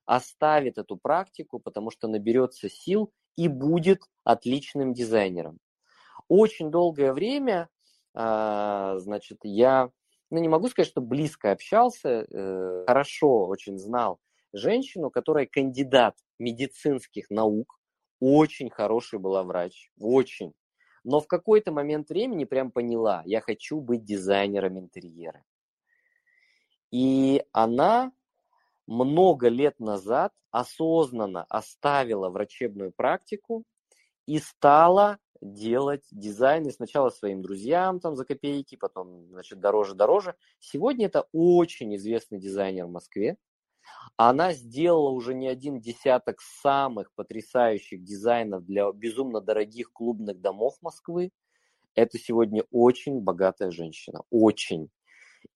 оставит 0.07 0.79
эту 0.79 0.97
практику, 0.97 1.59
потому 1.59 1.91
что 1.91 2.09
наберется 2.09 2.69
сил 2.71 3.13
и 3.37 3.49
будет 3.49 4.03
отличным 4.25 4.95
дизайнером. 4.95 5.59
Очень 6.29 6.71
долгое 6.71 7.13
время, 7.13 7.69
а, 8.15 8.99
значит, 8.99 9.39
я, 9.43 9.91
ну 10.31 10.39
не 10.39 10.49
могу 10.49 10.69
сказать, 10.69 10.89
что 10.89 11.01
близко 11.01 11.53
общался, 11.53 12.27
э, 12.29 12.85
хорошо 12.87 13.47
очень 13.47 13.79
знал 13.79 14.19
женщину, 14.53 15.11
которая 15.11 15.47
кандидат 15.47 16.17
медицинских 16.39 17.31
наук, 17.31 17.79
очень 18.21 18.71
хороший 18.71 19.19
была 19.19 19.43
врач, 19.45 19.91
очень. 19.99 20.55
Но 21.05 21.21
в 21.21 21.27
какой-то 21.27 21.73
момент 21.73 22.09
времени 22.09 22.45
прям 22.45 22.71
поняла, 22.71 23.23
я 23.27 23.41
хочу 23.41 23.81
быть 23.81 24.05
дизайнером 24.05 24.79
интерьера. 24.79 25.45
И 26.91 27.45
она 27.53 28.13
много 28.87 29.49
лет 29.49 29.81
назад 29.81 30.33
осознанно 30.51 31.45
оставила 31.49 32.31
врачебную 32.31 32.93
практику 32.93 33.65
и 34.27 34.39
стала 34.39 35.19
делать 35.41 36.05
дизайны 36.11 36.71
сначала 36.71 37.11
своим 37.11 37.43
друзьям 37.43 38.01
там 38.01 38.17
за 38.17 38.25
копейки, 38.25 38.77
потом, 38.77 39.29
значит, 39.29 39.61
дороже-дороже. 39.61 40.35
Сегодня 40.59 41.07
это 41.07 41.27
очень 41.33 41.95
известный 41.97 42.39
дизайнер 42.39 42.87
в 42.87 42.91
Москве. 42.91 43.37
Она 44.17 44.53
сделала 44.53 45.11
уже 45.11 45.35
не 45.35 45.47
один 45.47 45.81
десяток 45.81 46.41
самых 46.41 47.13
потрясающих 47.15 48.03
дизайнов 48.03 48.65
для 48.65 48.91
безумно 48.93 49.41
дорогих 49.41 49.93
клубных 49.93 50.41
домов 50.41 50.77
Москвы. 50.81 51.31
Это 51.95 52.19
сегодня 52.19 52.65
очень 52.71 53.21
богатая 53.21 53.71
женщина, 53.71 54.23
очень. 54.31 54.91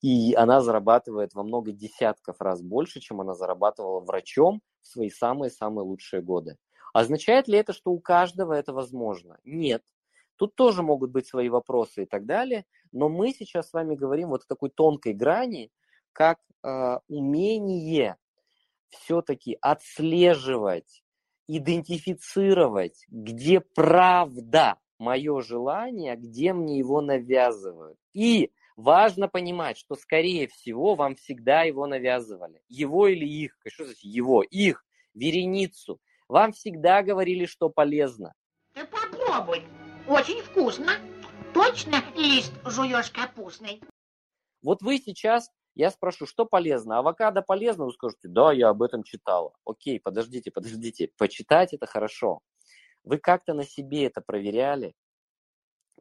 И 0.01 0.35
она 0.35 0.61
зарабатывает 0.61 1.35
во 1.35 1.43
много 1.43 1.73
десятков 1.73 2.41
раз 2.41 2.63
больше, 2.63 3.01
чем 3.01 3.21
она 3.21 3.35
зарабатывала 3.35 4.01
врачом 4.01 4.63
в 4.81 4.87
свои 4.89 5.11
самые-самые 5.11 5.85
лучшие 5.85 6.23
годы. 6.23 6.57
Означает 6.93 7.49
ли 7.49 7.59
это, 7.59 7.73
что 7.73 7.91
у 7.91 8.01
каждого 8.01 8.53
это 8.53 8.73
возможно? 8.73 9.39
Нет. 9.45 9.83
Тут 10.37 10.55
тоже 10.55 10.83
могут 10.83 11.11
быть 11.11 11.27
свои 11.27 11.51
вопросы 11.51 12.05
и 12.05 12.07
так 12.07 12.25
далее, 12.25 12.65
но 12.93 13.09
мы 13.09 13.33
сейчас 13.33 13.69
с 13.69 13.73
вами 13.75 13.95
говорим 13.95 14.31
вот 14.31 14.43
о 14.43 14.49
такой 14.49 14.71
тонкой 14.71 15.13
грани, 15.13 15.71
как 16.13 16.39
э, 16.63 16.99
умение 17.09 18.17
все-таки 18.89 19.59
отслеживать, 19.61 21.05
идентифицировать, 21.47 23.05
где 23.09 23.61
правда 23.61 24.79
мое 24.99 25.41
желание, 25.43 26.17
где 26.17 26.53
мне 26.53 26.79
его 26.79 27.01
навязывают. 27.01 27.99
И 28.13 28.51
важно 28.77 29.29
понимать, 29.29 29.79
что, 29.79 29.95
скорее 29.95 30.49
всего, 30.49 30.95
вам 30.95 31.17
всегда 31.17 31.63
его 31.63 31.87
навязывали. 31.87 32.63
Его 32.69 33.09
или 33.09 33.27
их, 33.27 33.57
что 33.69 33.85
значит 33.85 34.03
его, 34.03 34.43
их, 34.43 34.85
вереницу. 35.15 36.01
Вам 36.29 36.53
всегда 36.53 37.03
говорили, 37.03 37.47
что 37.47 37.69
полезно. 37.69 38.33
Ты 38.75 38.87
попробуй. 38.87 39.65
Очень 40.07 40.43
вкусно. 40.43 40.93
Точно 41.53 42.03
лист 42.17 42.53
жуешь 42.65 43.11
капустный? 43.11 43.83
Вот 44.63 44.83
вы 44.83 44.99
сейчас 44.99 45.51
я 45.75 45.91
спрошу, 45.91 46.27
что 46.27 46.47
полезно? 46.47 46.99
Авокадо 46.99 47.43
полезно? 47.43 47.87
Вы 47.87 47.93
скажете, 47.93 48.29
да, 48.29 48.53
я 48.53 48.69
об 48.69 48.83
этом 48.83 49.03
читала. 49.03 49.53
Окей, 49.65 50.01
подождите, 50.01 50.51
подождите. 50.51 51.11
Почитать 51.17 51.73
это 51.73 51.87
хорошо. 51.87 52.41
Вы 53.03 53.19
как-то 53.19 53.55
на 53.55 53.65
себе 53.65 54.07
это 54.07 54.21
проверяли? 54.21 54.95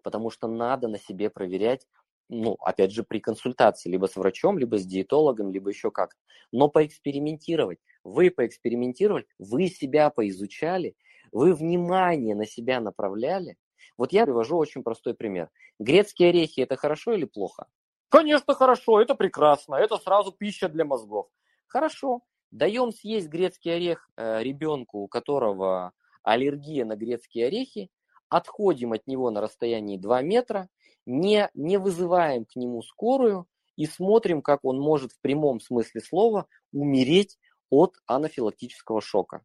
Потому 0.01 0.31
что 0.31 0.47
надо 0.47 0.87
на 0.87 0.97
себе 0.97 1.29
проверять, 1.29 1.87
ну, 2.29 2.53
опять 2.61 2.91
же, 2.91 3.03
при 3.03 3.19
консультации, 3.19 3.89
либо 3.89 4.05
с 4.05 4.15
врачом, 4.15 4.57
либо 4.59 4.77
с 4.77 4.85
диетологом, 4.85 5.51
либо 5.51 5.69
еще 5.69 5.91
как-то. 5.91 6.19
Но 6.51 6.69
поэкспериментировать. 6.69 7.79
Вы 8.03 8.29
поэкспериментировали, 8.29 9.25
вы 9.39 9.67
себя 9.67 10.09
поизучали, 10.09 10.95
вы 11.31 11.53
внимание 11.53 12.35
на 12.35 12.45
себя 12.45 12.79
направляли. 12.79 13.57
Вот 13.97 14.13
я 14.13 14.25
привожу 14.25 14.57
очень 14.57 14.83
простой 14.83 15.15
пример. 15.15 15.49
Грецкие 15.79 16.29
орехи– 16.29 16.59
это 16.61 16.75
хорошо 16.75 17.13
или 17.13 17.25
плохо? 17.25 17.67
Конечно, 18.09 18.53
хорошо, 18.53 19.01
это 19.01 19.15
прекрасно, 19.15 19.75
это 19.75 19.97
сразу 19.97 20.31
пища 20.31 20.69
для 20.69 20.85
мозгов. 20.85 21.27
Хорошо, 21.67 22.21
даем 22.51 22.91
съесть 22.91 23.27
грецкий 23.27 23.75
орех 23.75 24.09
э, 24.17 24.41
ребенку, 24.41 24.99
у 24.99 25.07
которого 25.07 25.93
аллергия 26.23 26.85
на 26.85 26.95
грецкие 26.95 27.47
орехи, 27.47 27.89
отходим 28.29 28.93
от 28.93 29.05
него 29.07 29.29
на 29.31 29.41
расстоянии 29.41 29.97
2 29.97 30.21
метра, 30.21 30.69
не, 31.05 31.49
не 31.53 31.77
вызываем 31.77 32.45
к 32.45 32.55
нему 32.55 32.81
скорую 32.81 33.47
и 33.75 33.85
смотрим, 33.85 34.41
как 34.41 34.63
он 34.63 34.79
может 34.79 35.11
в 35.13 35.19
прямом 35.21 35.59
смысле 35.59 36.01
слова 36.01 36.47
умереть 36.71 37.37
от 37.69 37.95
анафилактического 38.05 39.01
шока. 39.01 39.43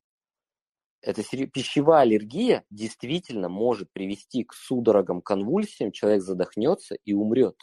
Эта 1.01 1.23
пищевая 1.23 2.03
аллергия 2.03 2.65
действительно 2.71 3.51
может 3.51 3.93
привести 3.93 4.43
к 4.43 4.55
судорогам, 4.55 5.21
конвульсиям, 5.21 5.93
человек 5.93 6.23
задохнется 6.23 6.97
и 7.05 7.13
умрет 7.13 7.57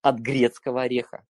от 0.00 0.18
грецкого 0.18 0.82
ореха. 0.82 1.26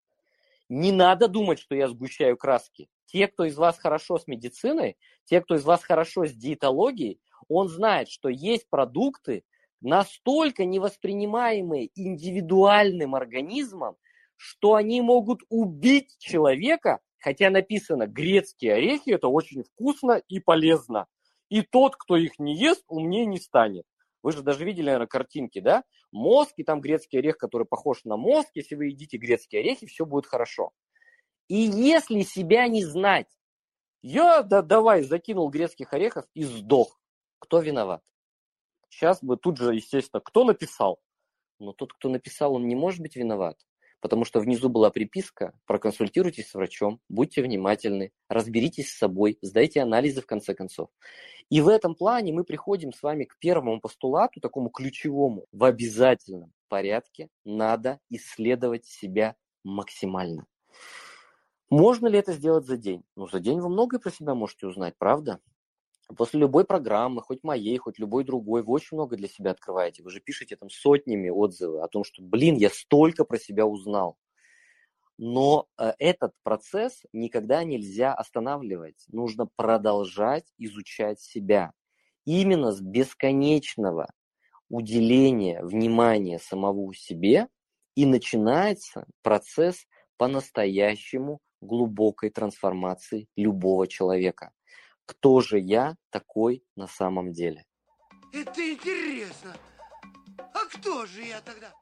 Не 0.70 0.91
надо 0.91 1.27
думать, 1.27 1.60
что 1.60 1.75
я 1.75 1.88
сгущаю 1.88 2.36
краски. 2.36 2.89
Те, 3.06 3.27
кто 3.27 3.44
из 3.44 3.58
вас 3.58 3.77
хорошо 3.77 4.18
с 4.18 4.25
медициной, 4.25 4.98
те, 5.25 5.41
кто 5.41 5.56
из 5.56 5.65
вас 5.65 5.84
хорошо 5.84 6.25
с 6.25 6.32
диетологией, 6.32 7.20
он 7.48 7.68
знает, 7.68 8.10
что 8.10 8.30
есть 8.30 8.70
продукты, 8.70 9.44
настолько 9.81 10.65
невоспринимаемые 10.65 11.89
индивидуальным 11.95 13.15
организмом, 13.15 13.97
что 14.38 14.75
они 14.75 15.01
могут 15.01 15.41
убить 15.50 16.15
человека, 16.17 17.00
хотя 17.19 17.50
написано 17.50 18.07
грецкие 18.07 18.73
орехи, 18.73 19.11
это 19.11 19.27
очень 19.27 19.63
вкусно 19.63 20.21
и 20.27 20.39
полезно. 20.39 21.07
И 21.50 21.61
тот, 21.61 21.95
кто 21.95 22.15
их 22.15 22.39
не 22.39 22.55
ест, 22.57 22.83
умнее 22.88 23.25
не 23.25 23.38
станет. 23.38 23.83
Вы 24.23 24.31
же 24.31 24.41
даже 24.41 24.65
видели, 24.65 24.85
наверное, 24.85 25.07
картинки, 25.07 25.59
да? 25.59 25.83
Мозг 26.11 26.53
и 26.57 26.63
там 26.63 26.79
грецкий 26.79 27.19
орех, 27.19 27.38
который 27.38 27.65
похож 27.65 28.03
на 28.03 28.17
мозг. 28.17 28.50
Если 28.53 28.75
вы 28.75 28.88
едите 28.88 29.17
грецкие 29.17 29.61
орехи, 29.61 29.88
все 29.88 30.05
будет 30.05 30.27
хорошо. 30.27 30.71
И 31.47 31.55
если 31.55 32.21
себя 32.21 32.67
не 32.67 32.83
знать, 32.83 33.27
я, 34.01 34.41
да 34.43 34.61
давай, 34.61 35.03
закинул 35.03 35.50
грецких 35.50 35.93
орехов 35.93 36.25
и 36.33 36.43
сдох. 36.43 37.00
Кто 37.39 37.59
виноват? 37.59 38.01
Сейчас 38.91 39.24
бы 39.24 39.38
тут 39.38 39.57
же, 39.57 39.74
естественно, 39.74 40.19
кто 40.19 40.43
написал? 40.43 41.00
Но 41.60 41.71
тот, 41.71 41.93
кто 41.93 42.10
написал, 42.10 42.55
он 42.55 42.67
не 42.67 42.75
может 42.75 43.00
быть 43.00 43.15
виноват. 43.15 43.57
Потому 44.01 44.25
что 44.25 44.39
внизу 44.39 44.67
была 44.67 44.89
приписка, 44.89 45.53
проконсультируйтесь 45.65 46.50
с 46.50 46.53
врачом, 46.55 47.00
будьте 47.07 47.41
внимательны, 47.41 48.12
разберитесь 48.27 48.91
с 48.91 48.98
собой, 48.98 49.38
сдайте 49.41 49.79
анализы 49.81 50.21
в 50.21 50.25
конце 50.25 50.53
концов. 50.53 50.89
И 51.50 51.62
в 51.62 51.67
этом 51.67 51.95
плане 51.95 52.33
мы 52.33 52.43
приходим 52.43 52.91
с 52.91 53.01
вами 53.01 53.24
к 53.24 53.38
первому 53.39 53.79
постулату, 53.79 54.41
такому 54.41 54.69
ключевому. 54.69 55.45
В 55.51 55.63
обязательном 55.63 56.51
порядке 56.67 57.29
надо 57.45 58.00
исследовать 58.10 58.86
себя 58.86 59.36
максимально. 59.63 60.48
Можно 61.69 62.07
ли 62.07 62.19
это 62.19 62.33
сделать 62.33 62.65
за 62.65 62.75
день? 62.75 63.03
Ну, 63.15 63.27
за 63.27 63.39
день 63.39 63.62
вы 63.62 63.69
многое 63.69 64.00
про 64.00 64.12
себя 64.12 64.36
можете 64.36 64.67
узнать, 64.67 64.95
правда? 64.98 65.39
После 66.18 66.39
любой 66.39 66.65
программы, 66.65 67.22
хоть 67.22 67.44
моей, 67.44 67.77
хоть 67.77 68.00
любой 68.00 68.24
другой, 68.24 68.63
вы 68.63 68.74
очень 68.74 68.98
много 68.98 69.18
для 69.18 69.27
себя 69.27 69.51
открываете. 69.51 70.03
Вы 70.03 70.10
же 70.10 70.20
пишете 70.20 70.56
там 70.56 70.70
сотнями 70.70 71.30
отзывы 71.30 71.82
о 71.82 71.88
том, 71.88 72.03
что, 72.03 72.22
блин, 72.22 72.56
я 72.56 72.70
столько 72.70 73.25
про 73.25 73.38
себя 73.38 73.65
узнал. 73.65 74.18
Но 75.18 75.68
э, 75.77 75.94
этот 76.00 76.34
процесс 76.44 77.03
никогда 77.13 77.63
нельзя 77.63 78.13
останавливать. 78.13 79.06
Нужно 79.10 79.48
продолжать 79.56 80.51
изучать 80.58 81.20
себя. 81.20 81.74
Именно 82.25 82.72
с 82.72 82.82
бесконечного 82.82 84.08
уделения 84.70 85.63
внимания 85.63 86.39
самому 86.39 86.94
себе 86.94 87.48
и 87.96 88.06
начинается 88.06 89.06
процесс 89.22 89.86
по-настоящему 90.18 91.39
глубокой 91.62 92.30
трансформации 92.30 93.27
любого 93.36 93.88
человека. 93.88 94.51
Кто 95.05 95.41
же 95.41 95.60
я 95.60 95.96
такой 96.10 96.63
на 96.75 96.88
самом 96.88 97.34
деле? 97.34 97.65
Это 98.34 98.72
интересно. 98.72 99.53
А 100.38 100.65
кто 100.74 101.05
же 101.05 101.22
я 101.24 101.41
тогда? 101.41 101.74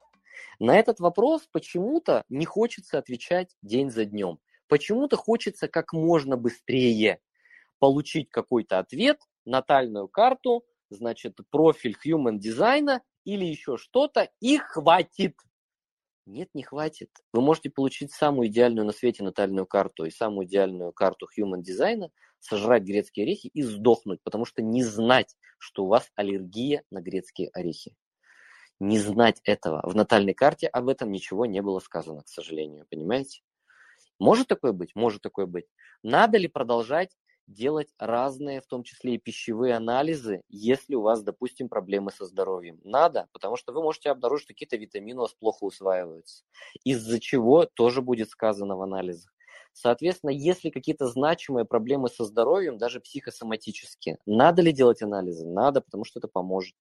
На 0.60 0.78
этот 0.78 1.00
вопрос 1.00 1.48
почему-то 1.52 2.24
не 2.30 2.46
хочется 2.46 2.98
отвечать 2.98 3.56
день 3.62 3.92
за 3.92 4.06
днем. 4.06 4.40
Почему-то 4.68 5.16
хочется 5.16 5.68
как 5.68 5.94
можно 5.94 6.38
быстрее 6.38 7.20
получить 7.80 8.30
какой-то 8.30 8.80
ответ, 8.80 9.22
натальную 9.46 10.08
карту, 10.08 10.66
значит, 10.90 11.38
профиль 11.50 11.96
human 12.06 12.38
дизайна 12.38 13.02
или 13.24 13.46
еще 13.46 13.78
что-то, 13.78 14.30
и 14.40 14.58
хватит. 14.58 15.38
Нет, 16.30 16.50
не 16.54 16.62
хватит. 16.62 17.10
Вы 17.34 17.42
можете 17.42 17.72
получить 17.72 18.12
самую 18.12 18.50
идеальную 18.50 18.86
на 18.86 18.92
свете 18.92 19.24
натальную 19.24 19.66
карту 19.66 20.06
и 20.06 20.12
самую 20.12 20.46
идеальную 20.46 20.94
карту 20.94 21.28
Human 21.36 21.62
дизайна, 21.64 22.12
сожрать 22.40 22.84
грецкие 22.84 23.24
орехи 23.24 23.48
и 23.48 23.64
сдохнуть, 23.64 24.22
потому 24.22 24.46
что 24.46 24.62
не 24.62 24.84
знать, 24.84 25.36
что 25.58 25.86
у 25.86 25.88
вас 25.88 26.12
аллергия 26.14 26.84
на 26.92 27.02
грецкие 27.02 27.50
орехи. 27.52 27.96
Не 28.80 29.00
знать 29.00 29.42
этого. 29.44 29.82
В 29.84 29.96
натальной 29.96 30.36
карте 30.36 30.68
об 30.68 30.90
этом 30.90 31.12
ничего 31.12 31.48
не 31.48 31.64
было 31.64 31.80
сказано, 31.80 32.22
к 32.22 32.30
сожалению, 32.30 32.86
понимаете? 32.92 33.42
Может 34.20 34.48
такое 34.48 34.72
быть? 34.72 34.94
Может 34.94 35.24
такое 35.24 35.48
быть. 35.48 35.66
Надо 36.04 36.38
ли 36.38 36.48
продолжать 36.48 37.10
делать 37.54 37.90
разные, 37.98 38.62
в 38.62 38.68
том 38.68 38.84
числе 38.84 39.16
и 39.16 39.18
пищевые 39.18 39.76
анализы, 39.76 40.42
если 40.50 40.96
у 40.96 41.02
вас, 41.02 41.24
допустим, 41.24 41.70
проблемы 41.70 42.12
со 42.12 42.26
здоровьем. 42.26 42.80
Надо, 42.84 43.28
потому 43.34 43.56
что 43.58 43.74
вы 43.74 43.82
можете 43.82 44.10
обнаружить, 44.12 44.46
что 44.46 44.54
какие-то 44.54 44.78
витамины 44.78 45.20
у 45.20 45.24
вас 45.24 45.34
плохо 45.34 45.64
усваиваются, 45.64 46.44
из-за 46.84 47.20
чего 47.20 47.66
тоже 47.66 48.02
будет 48.02 48.30
сказано 48.30 48.78
в 48.78 48.82
анализах. 48.82 49.32
Соответственно, 49.74 50.32
если 50.32 50.70
какие-то 50.72 51.08
значимые 51.08 51.66
проблемы 51.66 52.10
со 52.10 52.26
здоровьем, 52.26 52.78
даже 52.78 53.00
психосоматические, 53.00 54.18
надо 54.26 54.62
ли 54.62 54.72
делать 54.74 55.02
анализы? 55.02 55.48
Надо, 55.48 55.82
потому 55.82 56.06
что 56.06 56.20
это 56.20 56.28
поможет. 56.28 56.76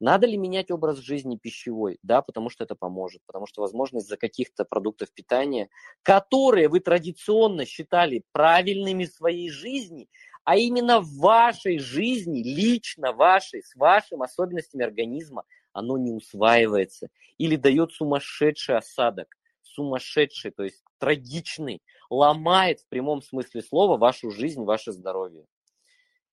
Надо 0.00 0.26
ли 0.26 0.36
менять 0.36 0.70
образ 0.70 0.98
жизни 0.98 1.36
пищевой? 1.36 1.98
Да, 2.02 2.22
потому 2.22 2.50
что 2.50 2.64
это 2.64 2.74
поможет. 2.74 3.22
Потому 3.26 3.46
что, 3.46 3.62
возможно, 3.62 3.98
из-за 3.98 4.16
каких-то 4.16 4.64
продуктов 4.64 5.12
питания, 5.12 5.68
которые 6.02 6.68
вы 6.68 6.80
традиционно 6.80 7.64
считали 7.66 8.24
правильными 8.32 9.04
своей 9.04 9.50
жизни, 9.50 10.08
а 10.44 10.56
именно 10.56 11.00
в 11.00 11.18
вашей 11.18 11.78
жизни, 11.78 12.42
лично 12.42 13.12
вашей, 13.12 13.62
с 13.62 13.74
вашими 13.76 14.24
особенностями 14.24 14.84
организма, 14.84 15.44
оно 15.72 15.96
не 15.98 16.10
усваивается 16.10 17.08
или 17.38 17.56
дает 17.56 17.92
сумасшедший 17.92 18.76
осадок, 18.76 19.36
сумасшедший, 19.62 20.50
то 20.50 20.64
есть 20.64 20.82
трагичный, 20.98 21.82
ломает 22.10 22.80
в 22.80 22.88
прямом 22.88 23.22
смысле 23.22 23.62
слова 23.62 23.96
вашу 23.96 24.30
жизнь, 24.30 24.62
ваше 24.64 24.92
здоровье. 24.92 25.46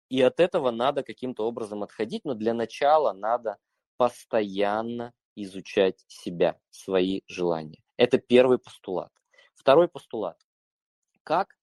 И 0.10 0.22
от 0.22 0.40
этого 0.40 0.72
надо 0.72 1.04
каким-то 1.04 1.48
образом 1.48 1.84
отходить, 1.84 2.26
но 2.26 2.34
для 2.34 2.54
начала 2.54 3.14
надо 3.14 3.58
постоянно 3.98 5.14
изучать 5.36 6.04
себя, 6.08 6.60
свои 6.72 7.22
желания. 7.28 7.84
Это 7.96 8.18
первый 8.18 8.58
постулат. 8.58 9.12
Второй 9.54 9.88
постулат. 9.88 10.38
Как 11.24 11.56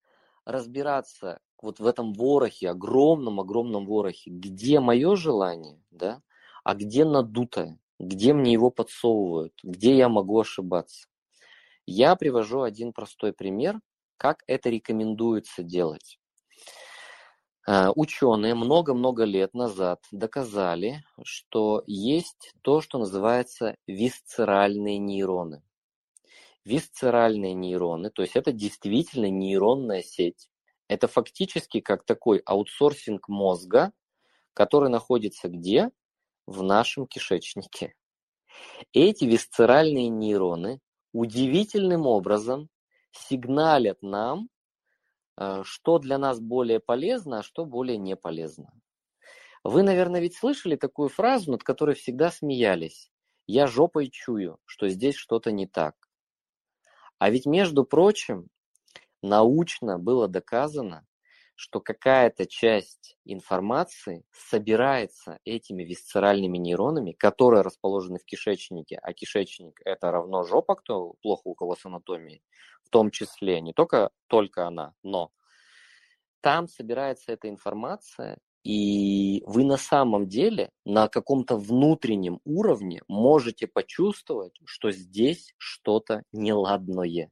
разбираться 0.45 1.41
вот 1.61 1.81
в 1.81 1.87
этом 1.87 2.13
ворохе, 2.13 2.71
огромном-огромном 2.71 3.87
ворохе, 3.87 4.31
где 4.31 4.81
мое 4.81 5.17
желание, 5.17 5.83
да, 5.91 6.23
а 6.63 6.75
где 6.75 7.05
надутое, 7.05 7.79
где 7.99 8.33
мне 8.33 8.53
его 8.53 8.71
подсовывают, 8.71 9.55
где 9.63 9.97
я 9.97 10.09
могу 10.09 10.39
ошибаться. 10.39 11.09
Я 11.87 12.17
привожу 12.17 12.63
один 12.63 12.93
простой 12.93 13.33
пример, 13.33 13.81
как 14.17 14.43
это 14.47 14.71
рекомендуется 14.71 15.63
делать. 15.63 16.19
Э, 17.67 17.89
ученые 17.97 18.55
много-много 18.55 19.25
лет 19.25 19.53
назад 19.55 20.01
доказали, 20.13 21.03
что 21.25 21.83
есть 21.87 22.53
то, 22.63 22.81
что 22.81 22.99
называется 22.99 23.77
висцеральные 23.89 24.99
нейроны. 24.99 25.63
Висцеральные 26.65 27.55
нейроны, 27.55 28.11
то 28.11 28.23
есть 28.23 28.37
это 28.37 28.53
действительно 28.53 29.29
нейронная 29.29 30.03
сеть. 30.03 30.49
Это 30.89 31.09
фактически 31.09 31.81
как 31.81 32.05
такой 32.05 32.39
аутсорсинг 32.39 33.29
мозга, 33.29 33.93
который 34.55 34.89
находится 34.89 35.49
где? 35.49 35.91
В 36.47 36.63
нашем 36.63 37.09
кишечнике. 37.09 37.95
Эти 38.93 39.25
висцеральные 39.25 40.09
нейроны 40.09 40.81
удивительным 41.13 42.07
образом 42.07 42.69
сигналят 43.11 44.03
нам 44.03 44.49
что 45.39 45.99
для 45.99 46.19
нас 46.19 46.41
более 46.41 46.81
полезно, 46.81 47.41
а 47.41 47.43
что 47.43 47.65
более 47.65 47.99
не 47.99 48.17
полезно. 48.17 48.73
Вы, 49.65 49.83
наверное, 49.83 50.21
ведь 50.21 50.37
слышали 50.37 50.77
такую 50.77 51.09
фразу, 51.09 51.51
над 51.51 51.63
которой 51.63 51.95
всегда 51.95 52.31
смеялись. 52.31 53.11
Я 53.47 53.67
жопой 53.67 54.09
чую, 54.09 54.59
что 54.65 54.89
здесь 54.89 55.17
что-то 55.17 55.53
не 55.53 55.67
так. 55.67 55.95
А 57.19 57.31
ведь, 57.31 57.47
между 57.47 57.85
прочим, 57.85 58.49
научно 59.23 59.99
было 59.99 60.29
доказано, 60.29 61.06
что 61.57 61.81
какая-то 61.81 62.47
часть 62.47 63.17
информации 63.25 64.25
собирается 64.31 65.39
этими 65.45 65.83
висцеральными 65.83 66.59
нейронами, 66.59 67.13
которые 67.13 67.63
расположены 67.63 68.19
в 68.19 68.25
кишечнике, 68.25 68.99
а 69.03 69.13
кишечник 69.13 69.81
это 69.85 70.11
равно 70.11 70.45
жопа, 70.45 70.77
кто 70.77 71.15
плохо 71.23 71.43
у 71.47 71.55
кого 71.55 71.75
с 71.75 71.85
анатомией, 71.87 72.43
в 72.85 72.91
том 72.91 73.11
числе, 73.11 73.61
не 73.61 73.73
только, 73.73 74.11
только 74.29 74.67
она, 74.67 74.95
но 75.03 75.33
там 76.41 76.69
собирается 76.69 77.33
эта 77.33 77.49
информация, 77.49 78.39
и 78.63 79.43
вы 79.47 79.65
на 79.65 79.77
самом 79.77 80.29
деле 80.29 80.71
на 80.85 81.09
каком-то 81.09 81.57
внутреннем 81.57 82.41
уровне 82.45 83.01
можете 83.09 83.67
почувствовать, 83.67 84.55
что 84.65 84.91
здесь 84.91 85.55
что-то 85.57 86.23
неладное. 86.33 87.31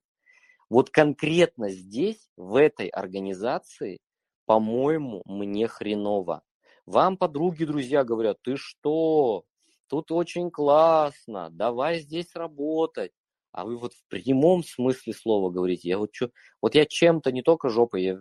Вот 0.71 0.91
конкретно 0.91 1.71
здесь, 1.71 2.29
в 2.37 2.57
этой 2.57 2.89
организации, 2.89 3.99
по-моему, 4.47 5.23
мне 5.25 5.69
хреново. 5.69 6.43
Вам 6.87 7.17
подруги, 7.17 7.65
друзья 7.65 8.05
говорят, 8.05 8.39
ты 8.43 8.57
что, 8.57 9.45
тут 9.89 10.11
очень 10.13 10.51
классно, 10.51 11.49
давай 11.51 12.01
здесь 12.01 12.35
работать. 12.35 13.13
А 13.53 13.65
вы 13.65 13.77
вот 13.77 13.95
в 13.95 14.05
прямом 14.09 14.65
смысле 14.65 15.13
слова 15.15 15.51
говорите, 15.51 15.89
я 15.89 15.99
вот 15.99 16.11
что, 16.13 16.31
вот 16.61 16.75
я 16.75 16.87
чем-то 16.87 17.31
не 17.33 17.43
только 17.43 17.69
жопой, 17.69 18.03
я 18.03 18.19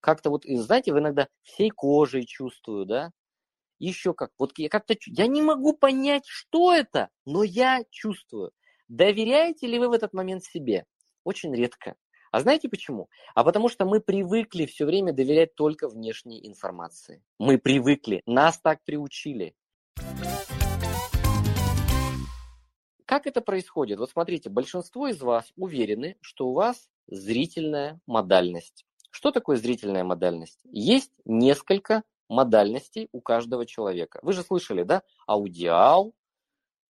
как-то 0.00 0.30
вот, 0.30 0.44
знаете, 0.44 0.92
вы 0.92 1.00
иногда 1.00 1.28
всей 1.42 1.70
кожей 1.70 2.24
чувствую, 2.24 2.86
да, 2.86 3.10
еще 3.78 4.14
как, 4.14 4.30
вот 4.38 4.52
я 4.58 4.68
как-то, 4.68 4.94
я 5.06 5.26
не 5.26 5.42
могу 5.42 5.72
понять, 5.72 6.24
что 6.26 6.72
это, 6.72 7.10
но 7.24 7.42
я 7.42 7.84
чувствую. 7.90 8.52
Доверяете 8.88 9.66
ли 9.66 9.78
вы 9.78 9.88
в 9.88 9.92
этот 9.92 10.12
момент 10.12 10.44
себе? 10.44 10.84
Очень 11.24 11.54
редко. 11.54 11.96
А 12.36 12.40
знаете 12.40 12.68
почему? 12.68 13.08
А 13.34 13.44
потому 13.44 13.70
что 13.70 13.86
мы 13.86 13.98
привыкли 13.98 14.66
все 14.66 14.84
время 14.84 15.14
доверять 15.14 15.54
только 15.54 15.88
внешней 15.88 16.46
информации. 16.46 17.22
Мы 17.38 17.56
привыкли, 17.56 18.22
нас 18.26 18.58
так 18.58 18.84
приучили. 18.84 19.54
как 23.06 23.26
это 23.26 23.40
происходит? 23.40 23.98
Вот 23.98 24.10
смотрите, 24.10 24.50
большинство 24.50 25.08
из 25.08 25.22
вас 25.22 25.50
уверены, 25.56 26.18
что 26.20 26.48
у 26.48 26.52
вас 26.52 26.90
зрительная 27.06 28.00
модальность. 28.06 28.84
Что 29.10 29.30
такое 29.30 29.56
зрительная 29.56 30.04
модальность? 30.04 30.60
Есть 30.64 31.12
несколько 31.24 32.02
модальностей 32.28 33.08
у 33.12 33.22
каждого 33.22 33.64
человека. 33.64 34.18
Вы 34.20 34.34
же 34.34 34.42
слышали, 34.42 34.82
да? 34.82 35.02
Аудиал, 35.26 36.12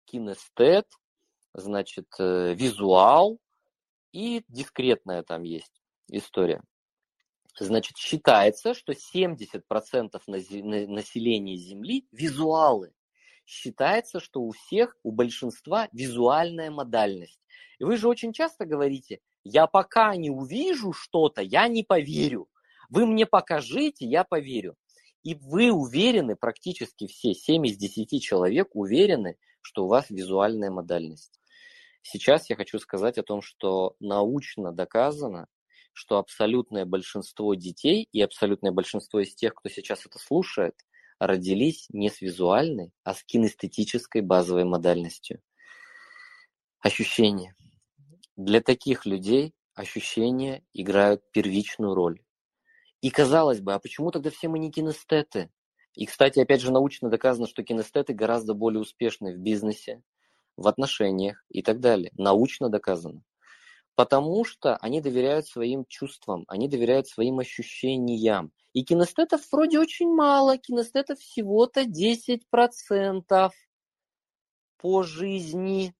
кинестет, 0.06 0.88
значит, 1.54 2.08
э, 2.18 2.52
визуал 2.52 3.38
и 4.16 4.42
дискретная 4.48 5.22
там 5.22 5.42
есть 5.42 5.82
история. 6.08 6.62
Значит, 7.58 7.98
считается, 7.98 8.72
что 8.72 8.92
70% 8.92 10.22
населения 10.26 11.56
Земли 11.56 12.06
визуалы. 12.12 12.94
Считается, 13.44 14.18
что 14.18 14.40
у 14.40 14.52
всех, 14.52 14.96
у 15.02 15.12
большинства 15.12 15.88
визуальная 15.92 16.70
модальность. 16.70 17.40
И 17.78 17.84
вы 17.84 17.98
же 17.98 18.08
очень 18.08 18.32
часто 18.32 18.64
говорите, 18.64 19.20
я 19.44 19.66
пока 19.66 20.16
не 20.16 20.30
увижу 20.30 20.94
что-то, 20.94 21.42
я 21.42 21.68
не 21.68 21.82
поверю. 21.82 22.48
Вы 22.88 23.04
мне 23.04 23.26
покажите, 23.26 24.06
я 24.06 24.24
поверю. 24.24 24.76
И 25.22 25.34
вы 25.34 25.70
уверены, 25.70 26.36
практически 26.36 27.06
все, 27.06 27.34
7 27.34 27.66
из 27.66 27.76
10 27.76 28.22
человек 28.22 28.68
уверены, 28.74 29.36
что 29.60 29.84
у 29.84 29.88
вас 29.88 30.08
визуальная 30.08 30.70
модальность. 30.70 31.38
Сейчас 32.08 32.48
я 32.50 32.54
хочу 32.54 32.78
сказать 32.78 33.18
о 33.18 33.24
том, 33.24 33.42
что 33.42 33.96
научно 33.98 34.70
доказано, 34.70 35.48
что 35.92 36.18
абсолютное 36.18 36.84
большинство 36.84 37.52
детей 37.54 38.08
и 38.12 38.20
абсолютное 38.20 38.70
большинство 38.70 39.18
из 39.18 39.34
тех, 39.34 39.54
кто 39.56 39.68
сейчас 39.68 40.06
это 40.06 40.20
слушает, 40.20 40.76
родились 41.18 41.86
не 41.88 42.08
с 42.08 42.20
визуальной, 42.20 42.92
а 43.02 43.12
с 43.12 43.24
кинестетической 43.24 44.20
базовой 44.20 44.64
модальностью. 44.64 45.42
Ощущения. 46.78 47.56
Для 48.36 48.60
таких 48.60 49.04
людей 49.04 49.52
ощущения 49.74 50.62
играют 50.74 51.28
первичную 51.32 51.92
роль. 51.92 52.22
И 53.00 53.10
казалось 53.10 53.60
бы, 53.60 53.74
а 53.74 53.80
почему 53.80 54.12
тогда 54.12 54.30
все 54.30 54.46
мы 54.46 54.60
не 54.60 54.70
кинестеты? 54.70 55.50
И, 55.94 56.06
кстати, 56.06 56.38
опять 56.38 56.60
же, 56.60 56.70
научно 56.70 57.10
доказано, 57.10 57.48
что 57.48 57.64
кинестеты 57.64 58.12
гораздо 58.12 58.54
более 58.54 58.80
успешны 58.80 59.34
в 59.34 59.38
бизнесе, 59.38 60.04
в 60.56 60.68
отношениях 60.68 61.44
и 61.48 61.62
так 61.62 61.80
далее. 61.80 62.12
Научно 62.16 62.68
доказано. 62.68 63.22
Потому 63.94 64.44
что 64.44 64.76
они 64.76 65.00
доверяют 65.00 65.46
своим 65.46 65.86
чувствам, 65.86 66.44
они 66.48 66.68
доверяют 66.68 67.08
своим 67.08 67.38
ощущениям. 67.38 68.52
И 68.74 68.84
кинестетов 68.84 69.40
вроде 69.50 69.78
очень 69.78 70.12
мало, 70.12 70.58
кинестетов 70.58 71.18
всего-то 71.18 71.84
10% 71.84 73.50
по 74.76 75.02
жизни 75.02 75.94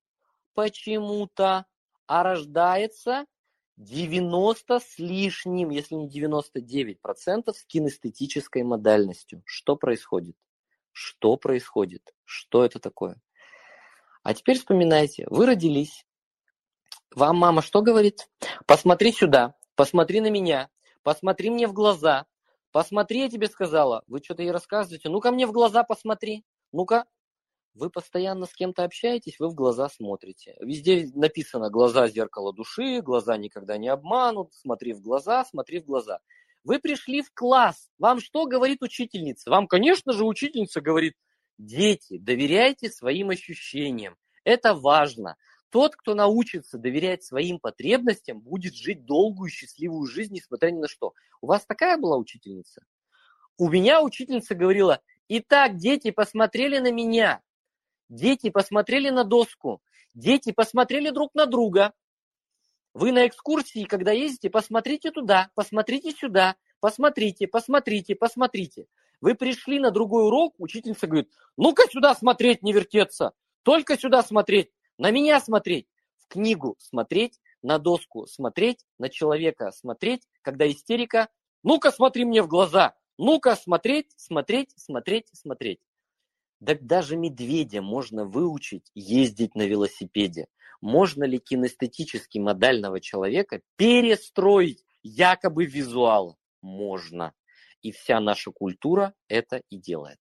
почему-то, 0.54 1.64
а 2.06 2.22
рождается 2.22 3.24
90 3.76 4.80
с 4.80 4.98
лишним, 4.98 5.70
если 5.70 5.94
не 5.94 6.08
99% 6.08 7.52
с 7.52 7.64
кинестетической 7.64 8.62
модальностью. 8.62 9.42
Что 9.44 9.76
происходит? 9.76 10.36
Что 10.92 11.36
происходит? 11.36 12.14
Что 12.24 12.64
это 12.64 12.78
такое? 12.78 13.20
А 14.26 14.34
теперь 14.34 14.58
вспоминайте, 14.58 15.24
вы 15.30 15.46
родились, 15.46 16.04
вам 17.14 17.36
мама 17.36 17.62
что 17.62 17.80
говорит? 17.80 18.28
Посмотри 18.66 19.12
сюда, 19.12 19.54
посмотри 19.76 20.20
на 20.20 20.30
меня, 20.30 20.68
посмотри 21.04 21.48
мне 21.48 21.68
в 21.68 21.72
глаза, 21.72 22.26
посмотри, 22.72 23.20
я 23.20 23.28
тебе 23.28 23.46
сказала. 23.46 24.02
Вы 24.08 24.18
что-то 24.18 24.42
ей 24.42 24.50
рассказываете? 24.50 25.10
Ну-ка 25.10 25.30
мне 25.30 25.46
в 25.46 25.52
глаза 25.52 25.84
посмотри. 25.84 26.44
Ну-ка. 26.72 27.04
Вы 27.74 27.88
постоянно 27.88 28.46
с 28.46 28.52
кем-то 28.52 28.82
общаетесь, 28.82 29.38
вы 29.38 29.48
в 29.48 29.54
глаза 29.54 29.88
смотрите. 29.88 30.56
Везде 30.58 31.08
написано 31.14 31.70
«глаза– 31.70 32.08
зеркало 32.08 32.52
души», 32.52 33.02
«глаза 33.02 33.36
никогда 33.36 33.78
не 33.78 33.86
обманут», 33.86 34.52
«смотри 34.54 34.92
в 34.92 35.02
глаза», 35.02 35.44
«смотри 35.44 35.78
в 35.78 35.84
глаза». 35.84 36.18
Вы 36.64 36.80
пришли 36.80 37.22
в 37.22 37.30
класс. 37.32 37.90
Вам 38.00 38.18
что 38.18 38.46
говорит 38.46 38.82
учительница? 38.82 39.50
Вам, 39.50 39.68
конечно 39.68 40.12
же, 40.12 40.24
учительница 40.24 40.80
говорит, 40.80 41.14
дети, 41.58 42.18
доверяйте 42.18 42.90
своим 42.90 43.30
ощущениям. 43.30 44.16
Это 44.44 44.74
важно. 44.74 45.36
Тот, 45.70 45.96
кто 45.96 46.14
научится 46.14 46.78
доверять 46.78 47.24
своим 47.24 47.58
потребностям, 47.58 48.40
будет 48.40 48.74
жить 48.74 49.04
долгую 49.04 49.50
счастливую 49.50 50.06
жизнь, 50.06 50.34
несмотря 50.34 50.70
ни 50.70 50.78
на 50.78 50.88
что. 50.88 51.12
У 51.40 51.48
вас 51.48 51.66
такая 51.66 51.98
была 51.98 52.16
учительница? 52.16 52.82
У 53.58 53.68
меня 53.68 54.02
учительница 54.02 54.54
говорила, 54.54 55.00
итак, 55.28 55.76
дети 55.76 56.10
посмотрели 56.10 56.78
на 56.78 56.92
меня, 56.92 57.42
дети 58.08 58.50
посмотрели 58.50 59.10
на 59.10 59.24
доску, 59.24 59.82
дети 60.14 60.52
посмотрели 60.52 61.10
друг 61.10 61.34
на 61.34 61.46
друга. 61.46 61.92
Вы 62.94 63.12
на 63.12 63.26
экскурсии, 63.26 63.84
когда 63.84 64.12
ездите, 64.12 64.48
посмотрите 64.48 65.10
туда, 65.10 65.50
посмотрите 65.54 66.12
сюда, 66.12 66.56
посмотрите, 66.80 67.46
посмотрите, 67.48 68.14
посмотрите. 68.14 68.86
Вы 69.20 69.34
пришли 69.34 69.80
на 69.80 69.90
другой 69.90 70.26
урок, 70.26 70.54
учительница 70.58 71.06
говорит, 71.06 71.30
ну-ка 71.56 71.84
сюда 71.90 72.14
смотреть, 72.14 72.62
не 72.62 72.72
вертеться, 72.72 73.32
только 73.62 73.98
сюда 73.98 74.22
смотреть. 74.22 74.70
На 74.98 75.10
меня 75.10 75.40
смотреть, 75.40 75.88
в 76.18 76.28
книгу 76.28 76.76
смотреть, 76.78 77.40
на 77.62 77.78
доску 77.78 78.26
смотреть, 78.26 78.84
на 78.98 79.08
человека 79.08 79.72
смотреть, 79.72 80.22
когда 80.42 80.70
истерика. 80.70 81.28
Ну-ка 81.62 81.90
смотри 81.90 82.24
мне 82.24 82.42
в 82.42 82.48
глаза, 82.48 82.94
ну-ка 83.18 83.56
смотреть, 83.56 84.12
смотреть, 84.16 84.72
смотреть, 84.76 85.28
смотреть. 85.32 85.80
Так 86.64 86.86
даже 86.86 87.16
медведя 87.16 87.82
можно 87.82 88.24
выучить 88.24 88.90
ездить 88.94 89.54
на 89.54 89.62
велосипеде. 89.62 90.48
Можно 90.80 91.24
ли 91.24 91.38
кинестетически 91.38 92.38
модального 92.38 93.00
человека 93.00 93.60
перестроить 93.76 94.84
якобы 95.02 95.66
визуал? 95.66 96.38
Можно. 96.62 97.34
И 97.86 97.92
вся 97.92 98.18
наша 98.18 98.50
культура 98.50 99.14
это 99.28 99.62
и 99.70 99.76
делает. 99.78 100.18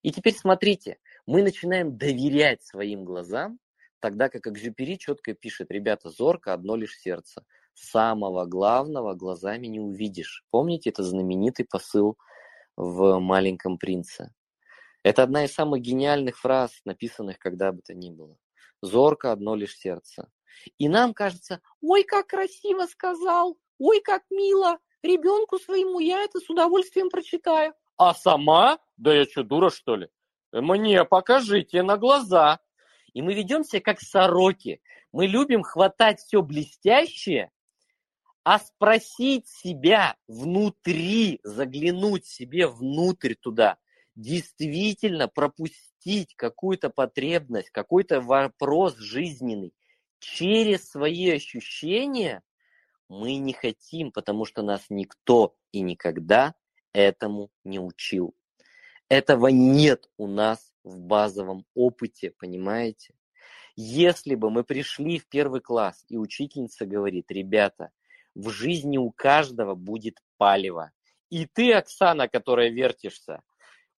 И 0.00 0.10
теперь 0.10 0.34
смотрите, 0.34 0.96
мы 1.26 1.42
начинаем 1.42 1.98
доверять 1.98 2.62
своим 2.62 3.04
глазам, 3.04 3.58
тогда 4.00 4.30
как 4.30 4.46
Экзюпери 4.46 4.96
четко 4.96 5.34
пишет, 5.34 5.70
ребята, 5.70 6.08
зорко 6.08 6.54
одно 6.54 6.74
лишь 6.74 6.98
сердце. 6.98 7.44
Самого 7.74 8.46
главного 8.46 9.12
глазами 9.12 9.66
не 9.66 9.78
увидишь. 9.78 10.42
Помните, 10.48 10.88
это 10.88 11.02
знаменитый 11.02 11.66
посыл 11.66 12.16
в 12.76 13.18
«Маленьком 13.18 13.76
принце». 13.76 14.32
Это 15.02 15.22
одна 15.22 15.44
из 15.44 15.52
самых 15.52 15.82
гениальных 15.82 16.38
фраз, 16.38 16.80
написанных 16.86 17.38
когда 17.38 17.72
бы 17.72 17.82
то 17.82 17.92
ни 17.92 18.10
было. 18.10 18.38
Зорко 18.80 19.32
одно 19.32 19.54
лишь 19.54 19.76
сердце. 19.76 20.32
И 20.78 20.88
нам 20.88 21.12
кажется, 21.12 21.60
ой, 21.82 22.04
как 22.04 22.28
красиво 22.28 22.86
сказал, 22.86 23.58
ой, 23.78 24.00
как 24.00 24.22
мило, 24.30 24.78
ребенку 25.02 25.58
своему 25.58 25.98
я 25.98 26.22
это 26.22 26.40
с 26.40 26.48
удовольствием 26.48 27.10
прочитаю. 27.10 27.74
А 27.96 28.14
сама? 28.14 28.78
Да 28.96 29.14
я 29.14 29.24
что, 29.24 29.42
дура, 29.42 29.70
что 29.70 29.96
ли? 29.96 30.08
Мне 30.52 31.04
покажите 31.04 31.82
на 31.82 31.96
глаза. 31.96 32.60
И 33.12 33.22
мы 33.22 33.34
ведем 33.34 33.64
себя 33.64 33.80
как 33.80 34.00
сороки. 34.00 34.80
Мы 35.12 35.26
любим 35.26 35.62
хватать 35.62 36.20
все 36.20 36.42
блестящее, 36.42 37.50
а 38.44 38.58
спросить 38.58 39.46
себя 39.46 40.16
внутри, 40.26 41.40
заглянуть 41.44 42.26
себе 42.26 42.66
внутрь 42.66 43.34
туда, 43.34 43.76
действительно 44.14 45.28
пропустить 45.28 46.34
какую-то 46.34 46.90
потребность, 46.90 47.70
какой-то 47.70 48.20
вопрос 48.20 48.96
жизненный 48.96 49.74
через 50.18 50.90
свои 50.90 51.30
ощущения 51.30 52.42
мы 53.12 53.36
не 53.36 53.52
хотим, 53.52 54.10
потому 54.10 54.46
что 54.46 54.62
нас 54.62 54.86
никто 54.88 55.54
и 55.70 55.82
никогда 55.82 56.54
этому 56.94 57.50
не 57.62 57.78
учил. 57.78 58.34
Этого 59.08 59.48
нет 59.48 60.08
у 60.16 60.26
нас 60.26 60.72
в 60.82 60.98
базовом 60.98 61.66
опыте, 61.74 62.30
понимаете? 62.30 63.14
Если 63.76 64.34
бы 64.34 64.50
мы 64.50 64.64
пришли 64.64 65.18
в 65.18 65.28
первый 65.28 65.60
класс, 65.60 66.04
и 66.08 66.16
учительница 66.16 66.86
говорит, 66.86 67.30
ребята, 67.30 67.90
в 68.34 68.48
жизни 68.48 68.96
у 68.96 69.10
каждого 69.10 69.74
будет 69.74 70.18
палево. 70.38 70.90
И 71.28 71.44
ты, 71.44 71.74
Оксана, 71.74 72.28
которая 72.28 72.70
вертишься, 72.70 73.42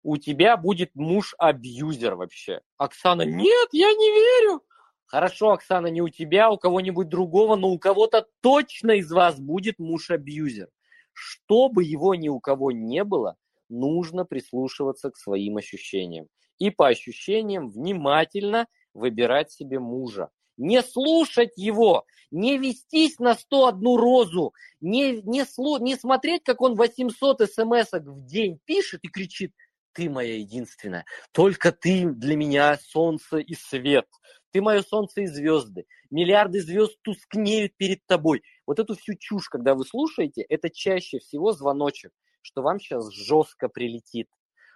у 0.03 0.16
тебя 0.16 0.57
будет 0.57 0.90
муж-абьюзер 0.94 2.16
вообще. 2.16 2.62
Оксана, 2.79 3.22
нет, 3.22 3.68
я 3.72 3.92
не 3.92 4.11
верю. 4.11 4.62
Хорошо, 5.07 5.53
Оксана, 5.53 5.88
не 5.88 6.03
у 6.03 6.09
тебя, 6.09 6.47
а 6.47 6.51
у 6.51 6.59
кого-нибудь 6.59 7.09
другого, 7.09 7.57
но 7.57 7.69
у 7.69 7.79
кого-то 7.79 8.27
точно 8.40 8.93
из 8.93 9.11
вас 9.11 9.38
будет 9.38 9.79
муж-абьюзер. 9.79 10.69
Чтобы 11.12 11.85
его 11.85 12.14
ни 12.14 12.29
у 12.29 12.40
кого 12.40 12.73
не 12.73 13.05
было, 13.05 13.37
нужно 13.69 14.25
прислушиваться 14.25 15.11
к 15.11 15.17
своим 15.17 15.57
ощущениям. 15.57 16.27
И 16.59 16.71
по 16.71 16.88
ощущениям 16.88 17.69
внимательно 17.69 18.67
выбирать 18.95 19.53
себе 19.53 19.79
мужа. 19.79 20.31
Не 20.57 20.83
слушать 20.83 21.57
его, 21.57 22.05
не 22.31 22.59
вестись 22.59 23.19
на 23.19 23.35
101 23.35 23.97
розу, 23.97 24.55
не, 24.81 25.21
не, 25.23 25.45
слу, 25.45 25.79
не 25.79 25.97
смотреть, 25.97 26.45
как 26.45 26.61
он 26.61 26.77
800 26.77 27.43
смс 27.51 27.93
в 27.93 28.25
день 28.25 28.61
пишет 28.64 29.01
и 29.03 29.09
кричит, 29.09 29.53
ты 29.93 30.11
моя 30.11 30.37
единственная. 30.37 31.05
Только 31.33 31.73
ты 31.73 32.07
для 32.07 32.37
меня 32.37 32.77
солнце 32.79 33.38
и 33.38 33.55
свет. 33.55 34.07
Ты 34.55 34.62
мое 34.62 34.83
солнце 34.83 35.23
и 35.23 35.27
звезды. 35.27 35.85
Миллиарды 36.11 36.61
звезд 36.61 36.97
тускнеют 37.03 37.77
перед 37.77 38.07
тобой. 38.07 38.45
Вот 38.69 38.79
эту 38.79 38.95
всю 38.95 39.14
чушь, 39.19 39.49
когда 39.49 39.75
вы 39.75 39.85
слушаете, 39.85 40.43
это 40.43 40.71
чаще 40.71 41.19
всего 41.19 41.51
звоночек, 41.51 42.12
что 42.40 42.62
вам 42.62 42.79
сейчас 42.79 43.12
жестко 43.12 43.69
прилетит. 43.69 44.29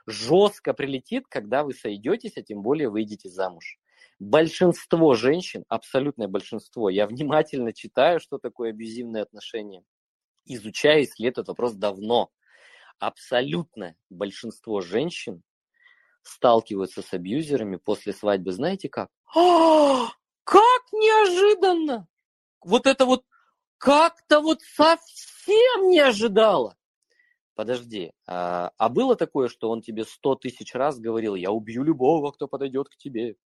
Жестко 0.04 0.74
прилетит, 0.74 1.28
когда 1.28 1.62
вы 1.62 1.74
сойдетесь, 1.74 2.36
а 2.36 2.42
тем 2.42 2.60
более 2.60 2.90
выйдете 2.90 3.28
замуж. 3.28 3.78
Большинство 4.18 5.14
женщин, 5.14 5.62
абсолютное 5.68 6.26
большинство, 6.26 6.90
я 6.90 7.06
внимательно 7.06 7.72
читаю, 7.72 8.18
что 8.18 8.38
такое 8.38 8.70
абьюзивные 8.70 9.22
отношения, 9.22 9.84
изучаю, 10.44 11.04
исследую 11.04 11.30
этот 11.30 11.48
вопрос 11.48 11.74
давно. 11.74 12.32
Абсолютное 12.98 13.94
большинство 14.10 14.80
женщин 14.80 15.44
сталкиваются 16.22 17.00
с 17.00 17.12
абьюзерами 17.12 17.76
после 17.76 18.12
свадьбы, 18.12 18.50
знаете 18.50 18.88
как? 18.88 19.08
А, 19.34 20.08
как 20.44 20.82
неожиданно! 20.92 22.08
Вот 22.62 22.86
это 22.86 23.04
вот 23.04 23.24
как-то 23.78 24.40
вот 24.40 24.62
совсем 24.62 25.90
не 25.90 26.00
ожидала. 26.00 26.76
Подожди, 27.54 28.12
а, 28.26 28.70
а 28.76 28.88
было 28.88 29.16
такое, 29.16 29.48
что 29.48 29.70
он 29.70 29.82
тебе 29.82 30.04
сто 30.04 30.34
тысяч 30.36 30.74
раз 30.74 30.98
говорил, 30.98 31.34
я 31.34 31.50
убью 31.50 31.82
любого, 31.82 32.30
кто 32.30 32.46
подойдет 32.46 32.88
к 32.88 32.96
тебе, 32.96 33.36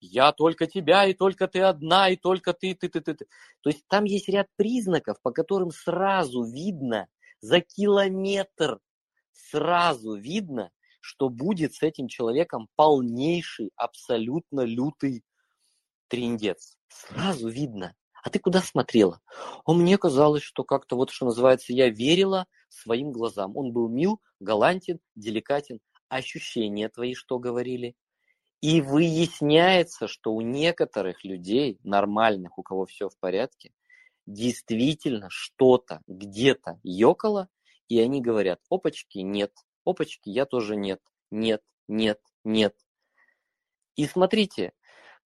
я 0.00 0.32
только 0.32 0.66
тебя, 0.66 1.06
и 1.06 1.12
только 1.12 1.48
ты 1.48 1.60
одна, 1.60 2.08
и 2.08 2.16
только 2.16 2.54
ты, 2.54 2.74
ты, 2.74 2.88
ты, 2.88 3.00
ты, 3.00 3.14
ты. 3.14 3.26
То 3.60 3.70
есть 3.70 3.86
там 3.88 4.04
есть 4.04 4.28
ряд 4.28 4.46
признаков, 4.56 5.20
по 5.22 5.32
которым 5.32 5.70
сразу 5.70 6.44
видно, 6.44 7.08
за 7.40 7.60
километр 7.60 8.80
сразу 9.32 10.14
видно, 10.14 10.70
что 11.00 11.28
будет 11.28 11.74
с 11.74 11.82
этим 11.82 12.08
человеком 12.08 12.68
полнейший, 12.74 13.70
абсолютно 13.76 14.62
лютый 14.62 15.24
триндец. 16.08 16.76
Сразу 16.88 17.48
видно. 17.48 17.94
А 18.22 18.30
ты 18.30 18.38
куда 18.38 18.60
смотрела? 18.60 19.20
А 19.64 19.72
мне 19.72 19.96
казалось, 19.96 20.42
что 20.42 20.64
как-то 20.64 20.96
вот 20.96 21.10
что 21.10 21.26
называется, 21.26 21.72
я 21.72 21.88
верила 21.88 22.46
своим 22.68 23.12
глазам. 23.12 23.56
Он 23.56 23.72
был 23.72 23.88
мил, 23.88 24.20
галантен, 24.40 25.00
деликатен. 25.14 25.80
Ощущения 26.08 26.88
твои 26.88 27.14
что 27.14 27.38
говорили? 27.38 27.94
И 28.60 28.80
выясняется, 28.80 30.08
что 30.08 30.32
у 30.34 30.40
некоторых 30.40 31.24
людей, 31.24 31.78
нормальных, 31.84 32.58
у 32.58 32.62
кого 32.62 32.86
все 32.86 33.08
в 33.08 33.16
порядке, 33.18 33.72
действительно 34.26 35.28
что-то 35.30 36.02
где-то 36.06 36.80
ёкало, 36.82 37.48
и 37.88 38.00
они 38.00 38.20
говорят, 38.20 38.60
опачки, 38.68 39.18
нет, 39.18 39.52
опачки, 39.84 40.28
я 40.28 40.44
тоже 40.44 40.76
нет, 40.76 41.00
нет, 41.30 41.62
нет, 41.86 42.20
нет. 42.44 42.74
И 43.96 44.06
смотрите, 44.06 44.72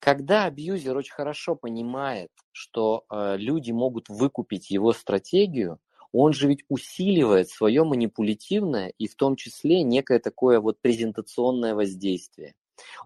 когда 0.02 0.46
абьюзер 0.46 0.96
очень 0.96 1.12
хорошо 1.12 1.54
понимает, 1.54 2.30
что 2.50 3.04
э, 3.08 3.36
люди 3.36 3.70
могут 3.70 4.08
выкупить 4.08 4.68
его 4.68 4.92
стратегию, 4.92 5.78
он 6.10 6.32
же 6.32 6.48
ведь 6.48 6.64
усиливает 6.68 7.50
свое 7.50 7.84
манипулятивное 7.84 8.92
и 8.98 9.06
в 9.06 9.14
том 9.14 9.36
числе 9.36 9.84
некое 9.84 10.18
такое 10.18 10.58
вот 10.58 10.80
презентационное 10.80 11.76
воздействие. 11.76 12.54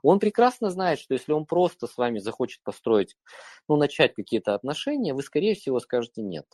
Он 0.02 0.20
прекрасно 0.20 0.70
знает, 0.70 0.98
что 0.98 1.12
если 1.12 1.32
он 1.32 1.44
просто 1.44 1.86
с 1.86 1.98
вами 1.98 2.18
захочет 2.18 2.62
построить, 2.62 3.14
ну, 3.68 3.76
начать 3.76 4.14
какие-то 4.14 4.54
отношения, 4.54 5.12
вы, 5.12 5.22
скорее 5.22 5.54
всего, 5.54 5.80
скажете 5.80 6.22
нет. 6.22 6.46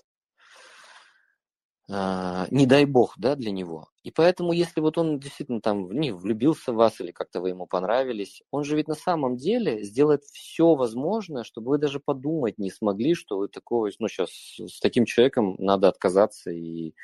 А, 1.90 2.46
не 2.50 2.66
дай 2.66 2.84
бог, 2.84 3.14
да, 3.18 3.34
для 3.34 3.50
него. 3.50 3.88
И 4.02 4.10
поэтому, 4.10 4.52
если 4.52 4.80
вот 4.80 4.98
он 4.98 5.18
действительно 5.18 5.60
там 5.60 5.90
не 5.90 6.12
влюбился 6.12 6.72
в 6.72 6.76
вас 6.76 7.00
или 7.00 7.10
как-то 7.10 7.40
вы 7.40 7.50
ему 7.50 7.66
понравились, 7.66 8.42
он 8.50 8.64
же 8.64 8.76
ведь 8.76 8.88
на 8.88 8.94
самом 8.94 9.36
деле 9.36 9.82
сделает 9.82 10.22
все 10.24 10.74
возможное, 10.74 11.44
чтобы 11.44 11.70
вы 11.70 11.78
даже 11.78 12.00
подумать 12.00 12.58
не 12.58 12.70
смогли, 12.70 13.14
что 13.14 13.38
вы 13.38 13.48
такого, 13.48 13.90
ну, 13.98 14.08
сейчас 14.08 14.30
с 14.30 14.80
таким 14.80 15.04
человеком 15.04 15.56
надо 15.58 15.88
отказаться 15.88 16.50
и 16.50 16.94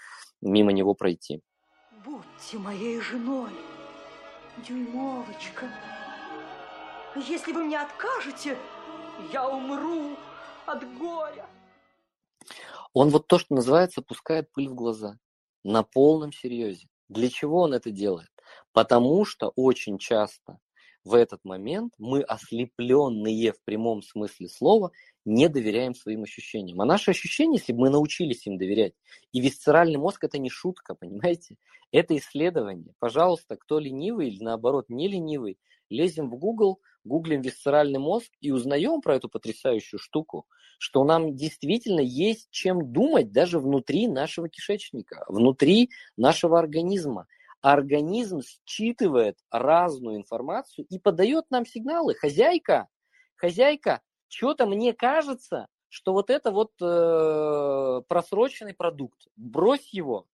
мимо 0.41 0.73
него 0.73 0.95
пройти. 0.95 1.43
Будьте 2.05 2.59
моей 2.59 3.01
женой, 3.01 3.51
дюймовочка. 4.67 5.69
Если 7.17 7.53
вы 7.53 7.65
мне 7.65 7.81
откажете, 7.81 8.57
я 9.33 9.49
умру 9.49 10.17
от 10.67 10.85
горя. 10.99 11.47
Он 12.93 13.11
вот 13.11 13.27
то, 13.27 13.39
что 13.39 13.55
называется, 13.55 14.03
пускает 14.03 14.51
пыль 14.53 14.69
в 14.69 14.75
глаза. 14.75 15.19
На 15.65 15.83
полном 15.83 16.33
серьезе. 16.33 16.89
Для 17.09 17.29
чего 17.29 17.63
он 17.63 17.75
это 17.75 17.91
делает? 17.91 18.31
Потому 18.73 19.25
что 19.25 19.53
очень 19.57 19.99
часто 19.99 20.59
в 21.09 21.15
этот 21.15 21.45
момент 21.45 21.95
мы, 21.99 22.23
ослепленные 22.23 23.53
в 23.53 23.63
прямом 23.65 24.03
смысле 24.03 24.49
слова, 24.49 24.93
не 25.25 25.49
доверяем 25.49 25.95
своим 25.95 26.23
ощущениям. 26.23 26.81
А 26.81 26.85
наши 26.85 27.11
ощущения, 27.11 27.57
если 27.57 27.73
бы 27.73 27.81
мы 27.81 27.91
научились 27.91 28.47
им 28.47 28.59
доверять, 28.59 28.93
и 29.33 29.41
висцеральный 29.41 29.99
мозг 29.99 30.25
это 30.25 30.39
не 30.39 30.51
шутка, 30.51 30.95
понимаете? 30.95 31.57
Это 31.91 32.15
исследование. 32.19 32.93
Пожалуйста, 32.99 33.57
кто 33.57 33.79
ленивый 33.79 34.29
или 34.29 34.45
наоборот 34.45 34.91
не 34.91 35.09
ленивый, 35.09 35.59
лезем 35.89 36.29
в 36.29 36.37
Google, 36.37 36.81
гуглим 37.05 37.41
висцеральный 37.41 37.99
мозг 37.99 38.31
и 38.43 38.51
узнаем 38.51 39.01
про 39.01 39.17
эту 39.17 39.31
потрясающую 39.31 39.99
штуку, 39.99 40.47
что 40.79 41.03
нам 41.05 41.35
действительно 41.35 42.01
есть 42.01 42.49
чем 42.51 42.93
думать 42.93 43.33
даже 43.33 43.59
внутри 43.59 44.07
нашего 44.07 44.51
кишечника, 44.51 45.25
внутри 45.29 45.89
нашего 46.19 46.59
организма. 46.59 47.27
Организм 47.71 48.41
считывает 48.65 49.37
разную 49.51 50.17
информацию 50.17 50.87
и 50.89 50.99
подает 50.99 51.51
нам 51.51 51.67
сигналы. 51.67 52.15
Хозяйка, 52.15 52.89
хозяйка, 53.37 54.01
что-то 54.27 54.65
мне 54.65 54.95
кажется, 54.95 55.69
что 55.91 56.15
вот 56.15 56.31
это 56.31 56.51
вот 56.51 56.73
э, 56.81 58.03
просроченный 58.09 58.73
продукт. 58.73 59.27
Брось 59.37 59.93
его, 59.93 60.27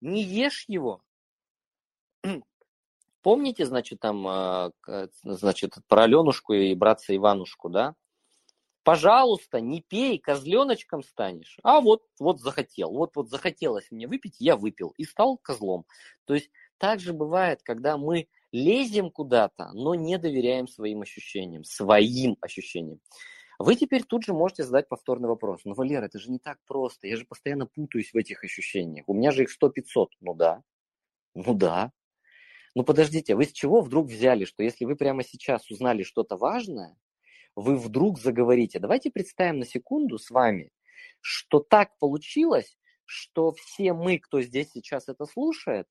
не 0.00 0.24
ешь 0.24 0.64
его. 0.66 1.04
Помните, 3.22 3.66
значит, 3.66 4.00
там, 4.00 4.26
а, 4.26 4.72
значит, 5.22 5.74
про 5.86 6.02
Аленушку 6.02 6.54
и 6.54 6.74
братца 6.74 7.14
Иванушку, 7.14 7.68
да? 7.68 7.94
Пожалуйста, 8.82 9.60
не 9.60 9.80
пей, 9.80 10.18
козленочком 10.18 11.04
станешь. 11.04 11.56
А 11.62 11.80
вот, 11.80 12.02
вот 12.18 12.40
захотел, 12.40 12.90
вот, 12.90 13.14
вот 13.14 13.28
захотелось 13.28 13.92
мне 13.92 14.08
выпить, 14.08 14.40
я 14.40 14.56
выпил 14.56 14.92
и 14.96 15.04
стал 15.04 15.36
козлом. 15.36 15.84
То 16.24 16.34
есть 16.34 16.50
так 16.80 16.98
же 16.98 17.12
бывает, 17.12 17.60
когда 17.62 17.98
мы 17.98 18.26
лезем 18.52 19.10
куда-то, 19.10 19.70
но 19.74 19.94
не 19.94 20.16
доверяем 20.16 20.66
своим 20.66 21.02
ощущениям, 21.02 21.62
своим 21.62 22.38
ощущениям. 22.40 23.00
Вы 23.58 23.76
теперь 23.76 24.04
тут 24.04 24.24
же 24.24 24.32
можете 24.32 24.64
задать 24.64 24.88
повторный 24.88 25.28
вопрос. 25.28 25.60
Ну, 25.64 25.74
Валера, 25.74 26.06
это 26.06 26.18
же 26.18 26.30
не 26.30 26.38
так 26.38 26.58
просто. 26.66 27.06
Я 27.06 27.18
же 27.18 27.26
постоянно 27.26 27.66
путаюсь 27.66 28.14
в 28.14 28.16
этих 28.16 28.42
ощущениях. 28.42 29.06
У 29.06 29.12
меня 29.12 29.30
же 29.30 29.42
их 29.42 29.50
100-500. 29.50 30.06
Ну 30.22 30.34
да. 30.34 30.62
Ну 31.34 31.52
да. 31.52 31.92
Ну 32.74 32.82
подождите, 32.82 33.34
вы 33.34 33.44
с 33.44 33.52
чего 33.52 33.82
вдруг 33.82 34.06
взяли, 34.06 34.46
что 34.46 34.62
если 34.62 34.86
вы 34.86 34.96
прямо 34.96 35.22
сейчас 35.22 35.70
узнали 35.70 36.02
что-то 36.02 36.38
важное, 36.38 36.96
вы 37.54 37.76
вдруг 37.76 38.18
заговорите? 38.18 38.78
Давайте 38.78 39.10
представим 39.10 39.58
на 39.58 39.66
секунду 39.66 40.18
с 40.18 40.30
вами, 40.30 40.72
что 41.20 41.60
так 41.60 41.98
получилось, 41.98 42.78
что 43.04 43.52
все 43.52 43.92
мы, 43.92 44.18
кто 44.18 44.40
здесь 44.40 44.70
сейчас 44.70 45.08
это 45.08 45.26
слушает, 45.26 45.86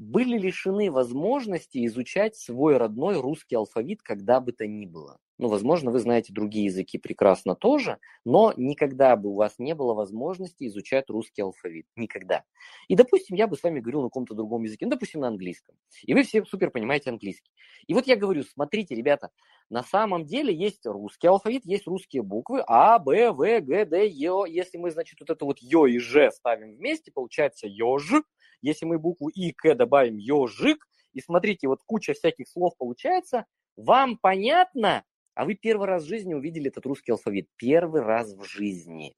были 0.00 0.38
лишены 0.38 0.90
возможности 0.90 1.84
изучать 1.84 2.34
свой 2.34 2.78
родной 2.78 3.20
русский 3.20 3.54
алфавит 3.54 4.00
когда 4.00 4.40
бы 4.40 4.52
то 4.52 4.66
ни 4.66 4.86
было. 4.86 5.18
Ну, 5.36 5.48
возможно, 5.48 5.90
вы 5.90 5.98
знаете 6.00 6.32
другие 6.32 6.66
языки 6.66 6.96
прекрасно 6.98 7.54
тоже, 7.54 7.98
но 8.24 8.54
никогда 8.56 9.14
бы 9.16 9.28
у 9.28 9.34
вас 9.34 9.54
не 9.58 9.74
было 9.74 9.92
возможности 9.92 10.66
изучать 10.66 11.10
русский 11.10 11.42
алфавит. 11.42 11.86
Никогда. 11.96 12.44
И, 12.88 12.94
допустим, 12.94 13.36
я 13.36 13.46
бы 13.46 13.56
с 13.56 13.62
вами 13.62 13.80
говорил 13.80 14.00
на 14.02 14.08
каком-то 14.08 14.34
другом 14.34 14.64
языке, 14.64 14.86
ну, 14.86 14.90
допустим, 14.92 15.20
на 15.20 15.28
английском. 15.28 15.74
И 16.02 16.14
вы 16.14 16.22
все 16.22 16.44
супер 16.46 16.70
понимаете 16.70 17.10
английский. 17.10 17.50
И 17.86 17.92
вот 17.92 18.06
я 18.06 18.16
говорю, 18.16 18.42
смотрите, 18.42 18.94
ребята, 18.94 19.30
на 19.68 19.82
самом 19.82 20.24
деле 20.24 20.54
есть 20.54 20.84
русский 20.86 21.26
алфавит, 21.26 21.66
есть 21.66 21.86
русские 21.86 22.22
буквы 22.22 22.62
А, 22.66 22.98
Б, 22.98 23.32
В, 23.32 23.60
Г, 23.60 23.84
Д, 23.84 24.06
Е. 24.06 24.44
Если 24.48 24.78
мы, 24.78 24.90
значит, 24.90 25.20
вот 25.20 25.28
это 25.30 25.44
вот 25.44 25.58
Ё 25.60 25.84
и 25.86 25.98
Ж 25.98 26.30
ставим 26.32 26.74
вместе, 26.76 27.12
получается 27.12 27.66
Ёж. 27.66 28.12
Если 28.62 28.84
мы 28.86 28.98
букву 28.98 29.28
И, 29.28 29.52
К 29.52 29.74
добавим 29.74 30.16
Ёжик, 30.16 30.86
и 31.12 31.20
смотрите, 31.20 31.68
вот 31.68 31.80
куча 31.84 32.12
всяких 32.14 32.48
слов 32.48 32.76
получается, 32.76 33.46
вам 33.76 34.18
понятно, 34.18 35.04
а 35.34 35.44
вы 35.44 35.54
первый 35.54 35.86
раз 35.86 36.04
в 36.04 36.08
жизни 36.08 36.34
увидели 36.34 36.68
этот 36.68 36.86
русский 36.86 37.12
алфавит. 37.12 37.48
Первый 37.56 38.02
раз 38.02 38.34
в 38.34 38.44
жизни. 38.44 39.14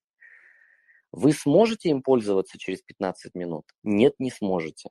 Вы 1.11 1.33
сможете 1.33 1.90
им 1.90 2.02
пользоваться 2.02 2.59
через 2.59 2.81
15 2.83 3.35
минут? 3.35 3.64
Нет, 3.83 4.14
не 4.18 4.31
сможете. 4.31 4.90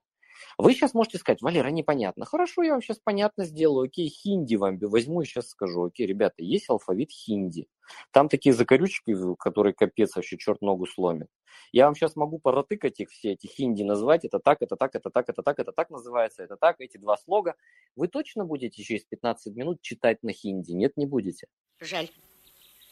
Вы 0.57 0.73
сейчас 0.73 0.93
можете 0.93 1.17
сказать, 1.17 1.41
Валера, 1.41 1.69
непонятно. 1.69 2.25
Хорошо, 2.25 2.63
я 2.63 2.71
вам 2.71 2.81
сейчас 2.81 2.99
понятно 3.03 3.45
сделаю. 3.45 3.85
Окей, 3.85 4.09
хинди 4.09 4.55
вам 4.55 4.77
возьму 4.79 5.21
и 5.21 5.25
сейчас 5.25 5.49
скажу. 5.49 5.85
Окей, 5.85 6.05
ребята, 6.05 6.43
есть 6.43 6.69
алфавит 6.69 7.11
хинди. 7.11 7.67
Там 8.11 8.29
такие 8.29 8.53
закорючки, 8.53 9.15
которые 9.39 9.73
капец 9.73 10.15
вообще 10.15 10.37
черт 10.37 10.61
ногу 10.61 10.85
сломит. 10.85 11.27
Я 11.71 11.85
вам 11.85 11.95
сейчас 11.95 12.15
могу 12.15 12.39
поротыкать 12.39 12.99
их 12.99 13.09
все, 13.09 13.33
эти 13.33 13.47
хинди 13.47 13.83
назвать, 13.83 14.25
это 14.25 14.39
так, 14.39 14.61
это 14.61 14.75
так, 14.75 14.95
это 14.95 15.09
так, 15.09 15.29
это 15.29 15.41
так, 15.41 15.59
это 15.59 15.71
так 15.71 15.89
называется, 15.89 16.43
это 16.43 16.57
так, 16.57 16.77
эти 16.79 16.97
два 16.97 17.17
слога. 17.17 17.55
Вы 17.95 18.07
точно 18.07 18.45
будете 18.45 18.83
через 18.83 19.03
15 19.05 19.55
минут 19.55 19.81
читать 19.81 20.23
на 20.23 20.33
хинди? 20.33 20.71
Нет, 20.71 20.97
не 20.97 21.05
будете. 21.05 21.47
Жаль. 21.79 22.09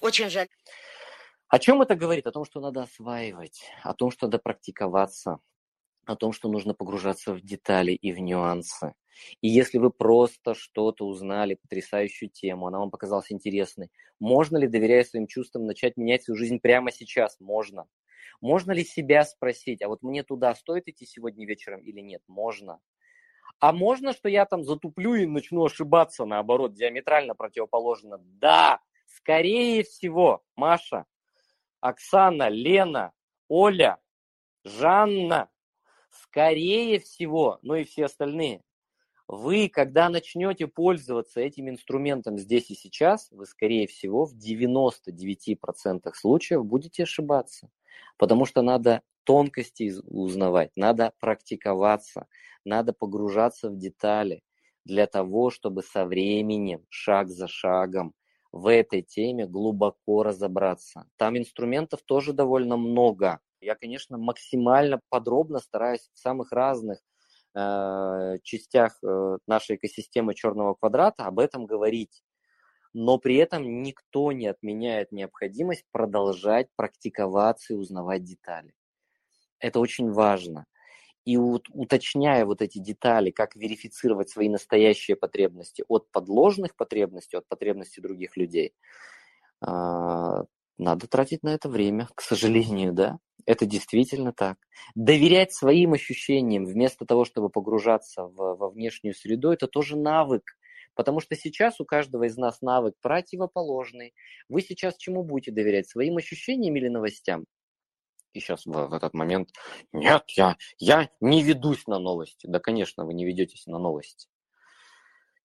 Очень 0.02 0.30
жаль. 0.30 0.48
О 1.50 1.60
чем 1.60 1.82
это 1.82 1.96
говорит? 1.96 2.28
О 2.28 2.32
том, 2.32 2.46
что 2.46 2.60
надо 2.60 2.84
осваивать, 2.84 3.64
о 3.84 3.94
том, 3.94 4.12
что 4.12 4.28
надо 4.28 4.40
практиковаться, 4.40 5.40
о 6.10 6.15
том, 6.15 6.34
что 6.34 6.50
нужно 6.50 6.74
погружаться 6.74 7.34
в 7.34 7.41
детали 7.41 7.91
и 7.91 8.12
в 8.12 8.19
нюансы. 8.19 8.93
И 9.41 9.48
если 9.48 9.78
вы 9.78 9.91
просто 9.91 10.56
что-то 10.56 11.06
узнали, 11.06 11.60
потрясающую 11.62 12.30
тему, 12.30 12.67
она 12.67 12.80
вам 12.80 12.89
показалась 12.89 13.32
интересной, 13.32 13.89
можно 14.19 14.58
ли, 14.58 14.67
доверяя 14.67 15.04
своим 15.04 15.28
чувствам, 15.28 15.65
начать 15.65 15.98
менять 15.98 16.24
свою 16.24 16.38
жизнь 16.38 16.60
прямо 16.60 16.91
сейчас? 16.91 17.39
Можно. 17.39 17.86
Можно 18.41 18.72
ли 18.72 18.84
себя 18.84 19.24
спросить, 19.24 19.84
а 19.84 19.88
вот 19.88 20.02
мне 20.02 20.24
туда 20.24 20.56
стоит 20.56 20.88
идти 20.88 21.06
сегодня 21.06 21.45
вечером 21.45 21.82
или 21.82 22.00
нет? 22.00 22.24
Можно. 22.28 22.80
А 23.60 23.72
можно, 23.72 24.13
что 24.13 24.30
я 24.30 24.45
там 24.45 24.63
затуплю 24.63 25.13
и 25.13 25.28
начну 25.28 25.65
ошибаться, 25.65 26.26
наоборот, 26.26 26.74
диаметрально 26.74 27.36
противоположно? 27.36 28.17
Да, 28.17 28.80
скорее 29.06 29.84
всего, 29.84 30.41
Маша, 30.56 31.06
Оксана, 31.82 32.48
Лена, 32.50 33.12
Оля, 33.48 34.00
Жанна, 34.63 35.50
скорее 36.21 36.99
всего, 36.99 37.60
ну 37.62 37.75
и 37.75 37.84
все 37.84 38.05
остальные, 38.05 38.62
вы, 39.27 39.69
когда 39.69 40.10
начнете 40.10 40.65
пользоваться 40.67 41.39
этим 41.39 41.69
инструментом 41.69 42.38
здесь 42.39 42.71
и 42.71 42.75
сейчас, 42.75 43.27
вы, 43.32 43.45
скорее 43.45 43.86
всего, 43.86 44.25
в 44.25 44.34
99% 44.36 46.12
случаев 46.15 46.65
будете 46.65 47.03
ошибаться. 47.03 47.69
Потому 48.17 48.45
что 48.45 48.63
надо 48.63 49.03
тонкости 49.25 49.93
узнавать, 50.05 50.71
надо 50.75 51.13
практиковаться, 51.19 52.27
надо 52.65 52.91
погружаться 52.91 53.69
в 53.69 53.77
детали 53.77 54.41
для 54.84 55.05
того, 55.05 55.51
чтобы 55.51 55.84
со 55.84 56.05
временем, 56.08 56.86
шаг 56.89 57.29
за 57.29 57.47
шагом, 57.47 58.15
в 58.51 58.65
этой 58.65 59.03
теме 59.03 59.45
глубоко 59.45 60.23
разобраться. 60.23 61.05
Там 61.17 61.38
инструментов 61.38 62.01
тоже 62.03 62.34
довольно 62.34 62.77
много. 62.77 63.39
Я, 63.62 63.76
конечно, 63.76 64.17
максимально 64.17 65.02
подробно 65.10 65.60
стараюсь 65.60 66.10
в 66.13 66.19
самых 66.19 66.52
разных 66.52 67.00
Э, 67.56 68.38
частях 68.43 68.98
э, 69.04 69.38
нашей 69.48 69.78
экосистемы 69.78 70.36
черного 70.36 70.76
квадрата 70.76 71.26
об 71.26 71.39
этом 71.39 71.65
говорить. 71.65 72.22
Но 72.93 73.17
при 73.17 73.38
этом 73.38 73.82
никто 73.84 74.32
не 74.32 74.48
отменяет 74.48 75.12
необходимость 75.12 75.86
продолжать 75.91 76.67
практиковаться 76.76 77.74
и 77.74 77.78
узнавать 77.78 78.24
детали. 78.24 78.74
Это 79.60 79.80
очень 79.80 80.12
важно. 80.12 80.65
И 81.26 81.38
уточняя 81.38 82.45
вот 82.45 82.62
эти 82.62 82.80
детали, 82.80 83.32
как 83.32 83.56
верифицировать 83.56 84.30
свои 84.30 84.50
настоящие 84.50 85.17
потребности 85.17 85.84
от 85.88 86.12
подложных 86.12 86.76
потребностей, 86.76 87.38
от 87.38 87.48
потребностей 87.48 88.02
других 88.02 88.38
людей, 88.38 88.74
а, 89.62 90.45
надо 90.80 91.08
тратить 91.08 91.44
на 91.44 91.50
это 91.50 91.70
время, 91.70 92.08
к 92.15 92.22
сожалению, 92.22 92.94
да. 92.94 93.20
Это 93.46 93.65
действительно 93.65 94.34
так. 94.34 94.58
Доверять 94.96 95.54
своим 95.54 95.94
ощущениям 95.94 96.65
вместо 96.65 97.06
того, 97.06 97.26
чтобы 97.26 97.50
погружаться 97.50 98.24
в, 98.24 98.56
во 98.56 98.70
внешнюю 98.70 99.13
среду, 99.13 99.52
это 99.52 99.68
тоже 99.68 99.98
навык. 99.98 100.44
Потому 100.96 101.20
что 101.20 101.36
сейчас 101.36 101.80
у 101.80 101.86
каждого 101.86 102.24
из 102.26 102.38
нас 102.38 102.62
навык 102.62 102.96
противоположный. 103.02 104.13
Вы 104.50 104.62
сейчас 104.62 104.98
чему 104.98 105.24
будете 105.24 105.52
доверять? 105.52 105.88
Своим 105.88 106.18
ощущениям 106.18 106.76
или 106.76 106.88
новостям? 106.88 107.46
И 108.34 108.39
сейчас 108.39 108.65
в, 108.65 108.72
в 108.72 108.94
этот 108.94 109.13
момент, 109.13 109.50
нет, 109.92 110.24
я, 110.36 110.58
я 110.78 111.10
не 111.20 111.44
ведусь 111.44 111.88
на 111.88 112.00
новости. 112.00 112.48
Да, 112.48 112.60
конечно, 112.60 113.06
вы 113.06 113.13
не 113.13 113.26
ведетесь 113.26 113.65
на 113.65 113.80
новости. 113.80 114.28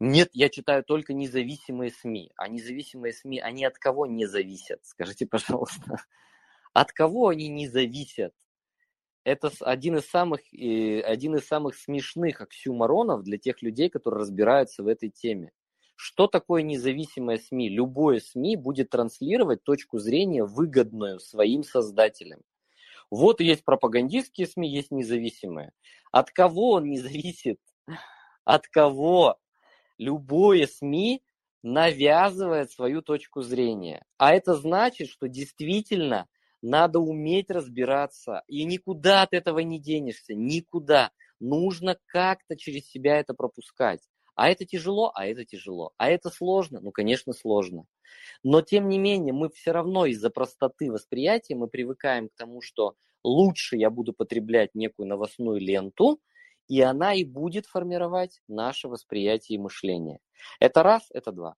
Нет, 0.07 0.29
я 0.35 0.51
читаю 0.51 0.85
только 0.85 1.15
независимые 1.15 1.91
СМИ. 1.91 2.31
А 2.37 2.49
независимые 2.49 3.15
СМИ, 3.15 3.41
они 3.41 3.65
от 3.65 3.79
кого 3.79 4.05
не 4.05 4.27
зависят? 4.27 4.81
Скажите, 4.83 5.25
пожалуйста. 5.31 5.97
От 6.75 6.93
кого 6.93 7.29
они 7.29 7.49
не 7.49 7.69
зависят? 7.69 8.35
Это 9.25 9.51
один 9.61 9.97
из 9.97 10.05
самых, 10.05 10.41
один 10.53 11.37
из 11.37 11.47
самых 11.47 11.75
смешных 11.75 12.43
оксюморонов 12.43 13.23
для 13.23 13.39
тех 13.39 13.63
людей, 13.63 13.89
которые 13.89 14.21
разбираются 14.21 14.83
в 14.83 14.89
этой 14.89 15.09
теме. 15.09 15.53
Что 15.97 16.27
такое 16.27 16.61
независимое 16.61 17.39
СМИ? 17.39 17.71
Любое 17.71 18.21
СМИ 18.21 18.57
будет 18.57 18.91
транслировать 18.91 19.65
точку 19.65 19.99
зрения 19.99 20.45
выгодную 20.45 21.19
своим 21.19 21.63
создателям. 21.63 22.43
Вот 23.11 23.41
есть 23.41 23.65
пропагандистские 23.65 24.49
СМИ, 24.49 24.69
есть 24.71 24.91
независимые. 24.91 25.73
От 26.13 26.31
кого 26.31 26.73
он 26.73 26.91
не 26.91 26.99
зависит? 26.99 27.59
От 28.45 28.69
кого? 28.69 29.39
Любое 29.99 30.67
СМИ 30.67 31.23
навязывает 31.63 32.71
свою 32.71 33.03
точку 33.03 33.43
зрения. 33.43 34.05
А 34.19 34.35
это 34.35 34.55
значит, 34.55 35.09
что 35.09 35.29
действительно 35.29 36.29
надо 36.63 36.99
уметь 36.99 37.51
разбираться, 37.51 38.43
и 38.49 38.65
никуда 38.65 39.23
от 39.23 39.33
этого 39.33 39.61
не 39.61 39.79
денешься, 39.79 40.35
никуда. 40.35 41.11
Нужно 41.41 41.99
как-то 42.07 42.57
через 42.57 42.89
себя 42.89 43.19
это 43.19 43.35
пропускать. 43.35 44.01
А 44.35 44.49
это 44.51 44.65
тяжело, 44.65 45.13
а 45.15 45.27
это 45.27 45.45
тяжело. 45.45 45.93
А 45.97 46.11
это 46.11 46.31
сложно? 46.31 46.81
Ну, 46.81 46.91
конечно, 46.91 47.33
сложно. 47.33 47.85
Но, 48.43 48.63
тем 48.63 48.89
не 48.89 48.99
менее, 48.99 49.33
мы 49.33 49.49
все 49.51 49.73
равно 49.73 50.07
из-за 50.07 50.31
простоты 50.31 50.91
восприятия 50.91 51.55
мы 51.55 51.69
привыкаем 51.69 52.29
к 52.29 52.35
тому, 52.35 52.61
что 52.61 52.95
лучше 53.23 53.77
я 53.77 53.91
буду 53.91 54.13
потреблять 54.13 54.75
некую 54.75 55.07
новостную 55.07 55.61
ленту, 55.61 56.21
и 56.69 56.81
она 56.81 57.15
и 57.15 57.25
будет 57.25 57.67
формировать 57.67 58.41
наше 58.49 58.89
восприятие 58.89 59.57
и 59.57 59.61
мышление. 59.61 60.19
Это 60.61 60.83
раз, 60.83 61.07
это 61.13 61.33
два. 61.33 61.55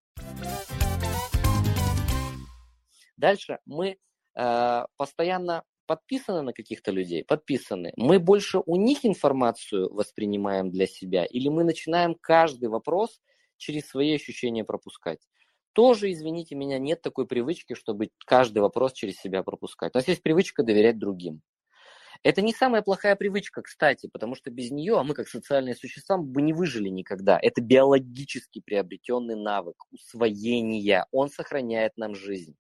Дальше 3.16 3.58
мы 3.64 3.98
Э, 4.36 4.84
постоянно 4.98 5.64
подписаны 5.86 6.42
на 6.42 6.52
каких-то 6.52 6.90
людей, 6.90 7.24
подписаны. 7.24 7.92
Мы 7.96 8.18
больше 8.18 8.60
у 8.66 8.76
них 8.76 9.06
информацию 9.06 9.92
воспринимаем 9.92 10.70
для 10.70 10.86
себя, 10.86 11.24
или 11.24 11.48
мы 11.48 11.64
начинаем 11.64 12.14
каждый 12.14 12.68
вопрос 12.68 13.22
через 13.56 13.88
свои 13.88 14.14
ощущения 14.14 14.64
пропускать. 14.64 15.20
Тоже, 15.72 16.12
извините 16.12 16.54
меня, 16.54 16.78
нет 16.78 17.00
такой 17.00 17.26
привычки, 17.26 17.74
чтобы 17.74 18.10
каждый 18.26 18.58
вопрос 18.58 18.92
через 18.92 19.16
себя 19.16 19.42
пропускать. 19.42 19.94
У 19.94 19.98
нас 19.98 20.08
есть 20.08 20.22
привычка 20.22 20.62
доверять 20.62 20.98
другим. 20.98 21.40
Это 22.26 22.42
не 22.42 22.52
самая 22.52 22.82
плохая 22.82 23.14
привычка, 23.14 23.62
кстати, 23.62 24.08
потому 24.12 24.34
что 24.34 24.50
без 24.50 24.72
нее, 24.72 24.98
а 24.98 25.04
мы 25.04 25.14
как 25.14 25.28
социальные 25.28 25.76
существа, 25.76 26.18
бы 26.18 26.42
не 26.42 26.52
выжили 26.52 26.88
никогда. 26.88 27.38
Это 27.40 27.60
биологически 27.60 28.60
приобретенный 28.60 29.36
навык 29.36 29.76
усвоения. 29.92 31.06
Он 31.12 31.28
сохраняет 31.30 31.96
нам 31.96 32.14
жизнь 32.14 32.56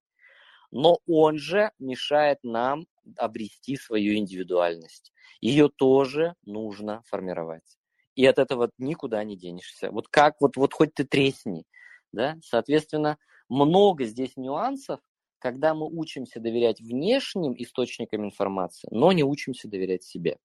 но 0.70 0.98
он 1.06 1.38
же 1.38 1.70
мешает 1.78 2.38
нам 2.42 2.86
обрести 3.16 3.76
свою 3.76 4.14
индивидуальность. 4.14 5.12
Ее 5.40 5.68
тоже 5.68 6.34
нужно 6.44 7.02
формировать. 7.06 7.78
И 8.14 8.26
от 8.26 8.38
этого 8.38 8.70
никуда 8.78 9.22
не 9.24 9.36
денешься. 9.36 9.90
Вот 9.90 10.08
как, 10.08 10.36
вот, 10.40 10.56
вот 10.56 10.72
хоть 10.74 10.94
ты 10.94 11.04
тресни. 11.04 11.64
Да? 12.12 12.36
Соответственно, 12.42 13.16
много 13.48 14.04
здесь 14.04 14.36
нюансов, 14.36 15.00
когда 15.46 15.74
мы 15.74 15.86
учимся 15.86 16.40
доверять 16.40 16.80
внешним 16.80 17.54
источникам 17.56 18.24
информации, 18.24 18.88
но 18.90 19.12
не 19.12 19.22
учимся 19.22 19.68
доверять 19.68 20.02
себе. 20.02 20.38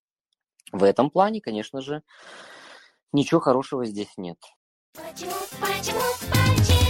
В 0.72 0.84
этом 0.84 1.10
плане, 1.10 1.42
конечно 1.42 1.82
же, 1.82 2.04
ничего 3.12 3.40
хорошего 3.40 3.84
здесь 3.84 4.14
нет. 4.18 4.38
Почему, 4.94 5.32
почему, 5.60 6.00
почему? 6.22 6.81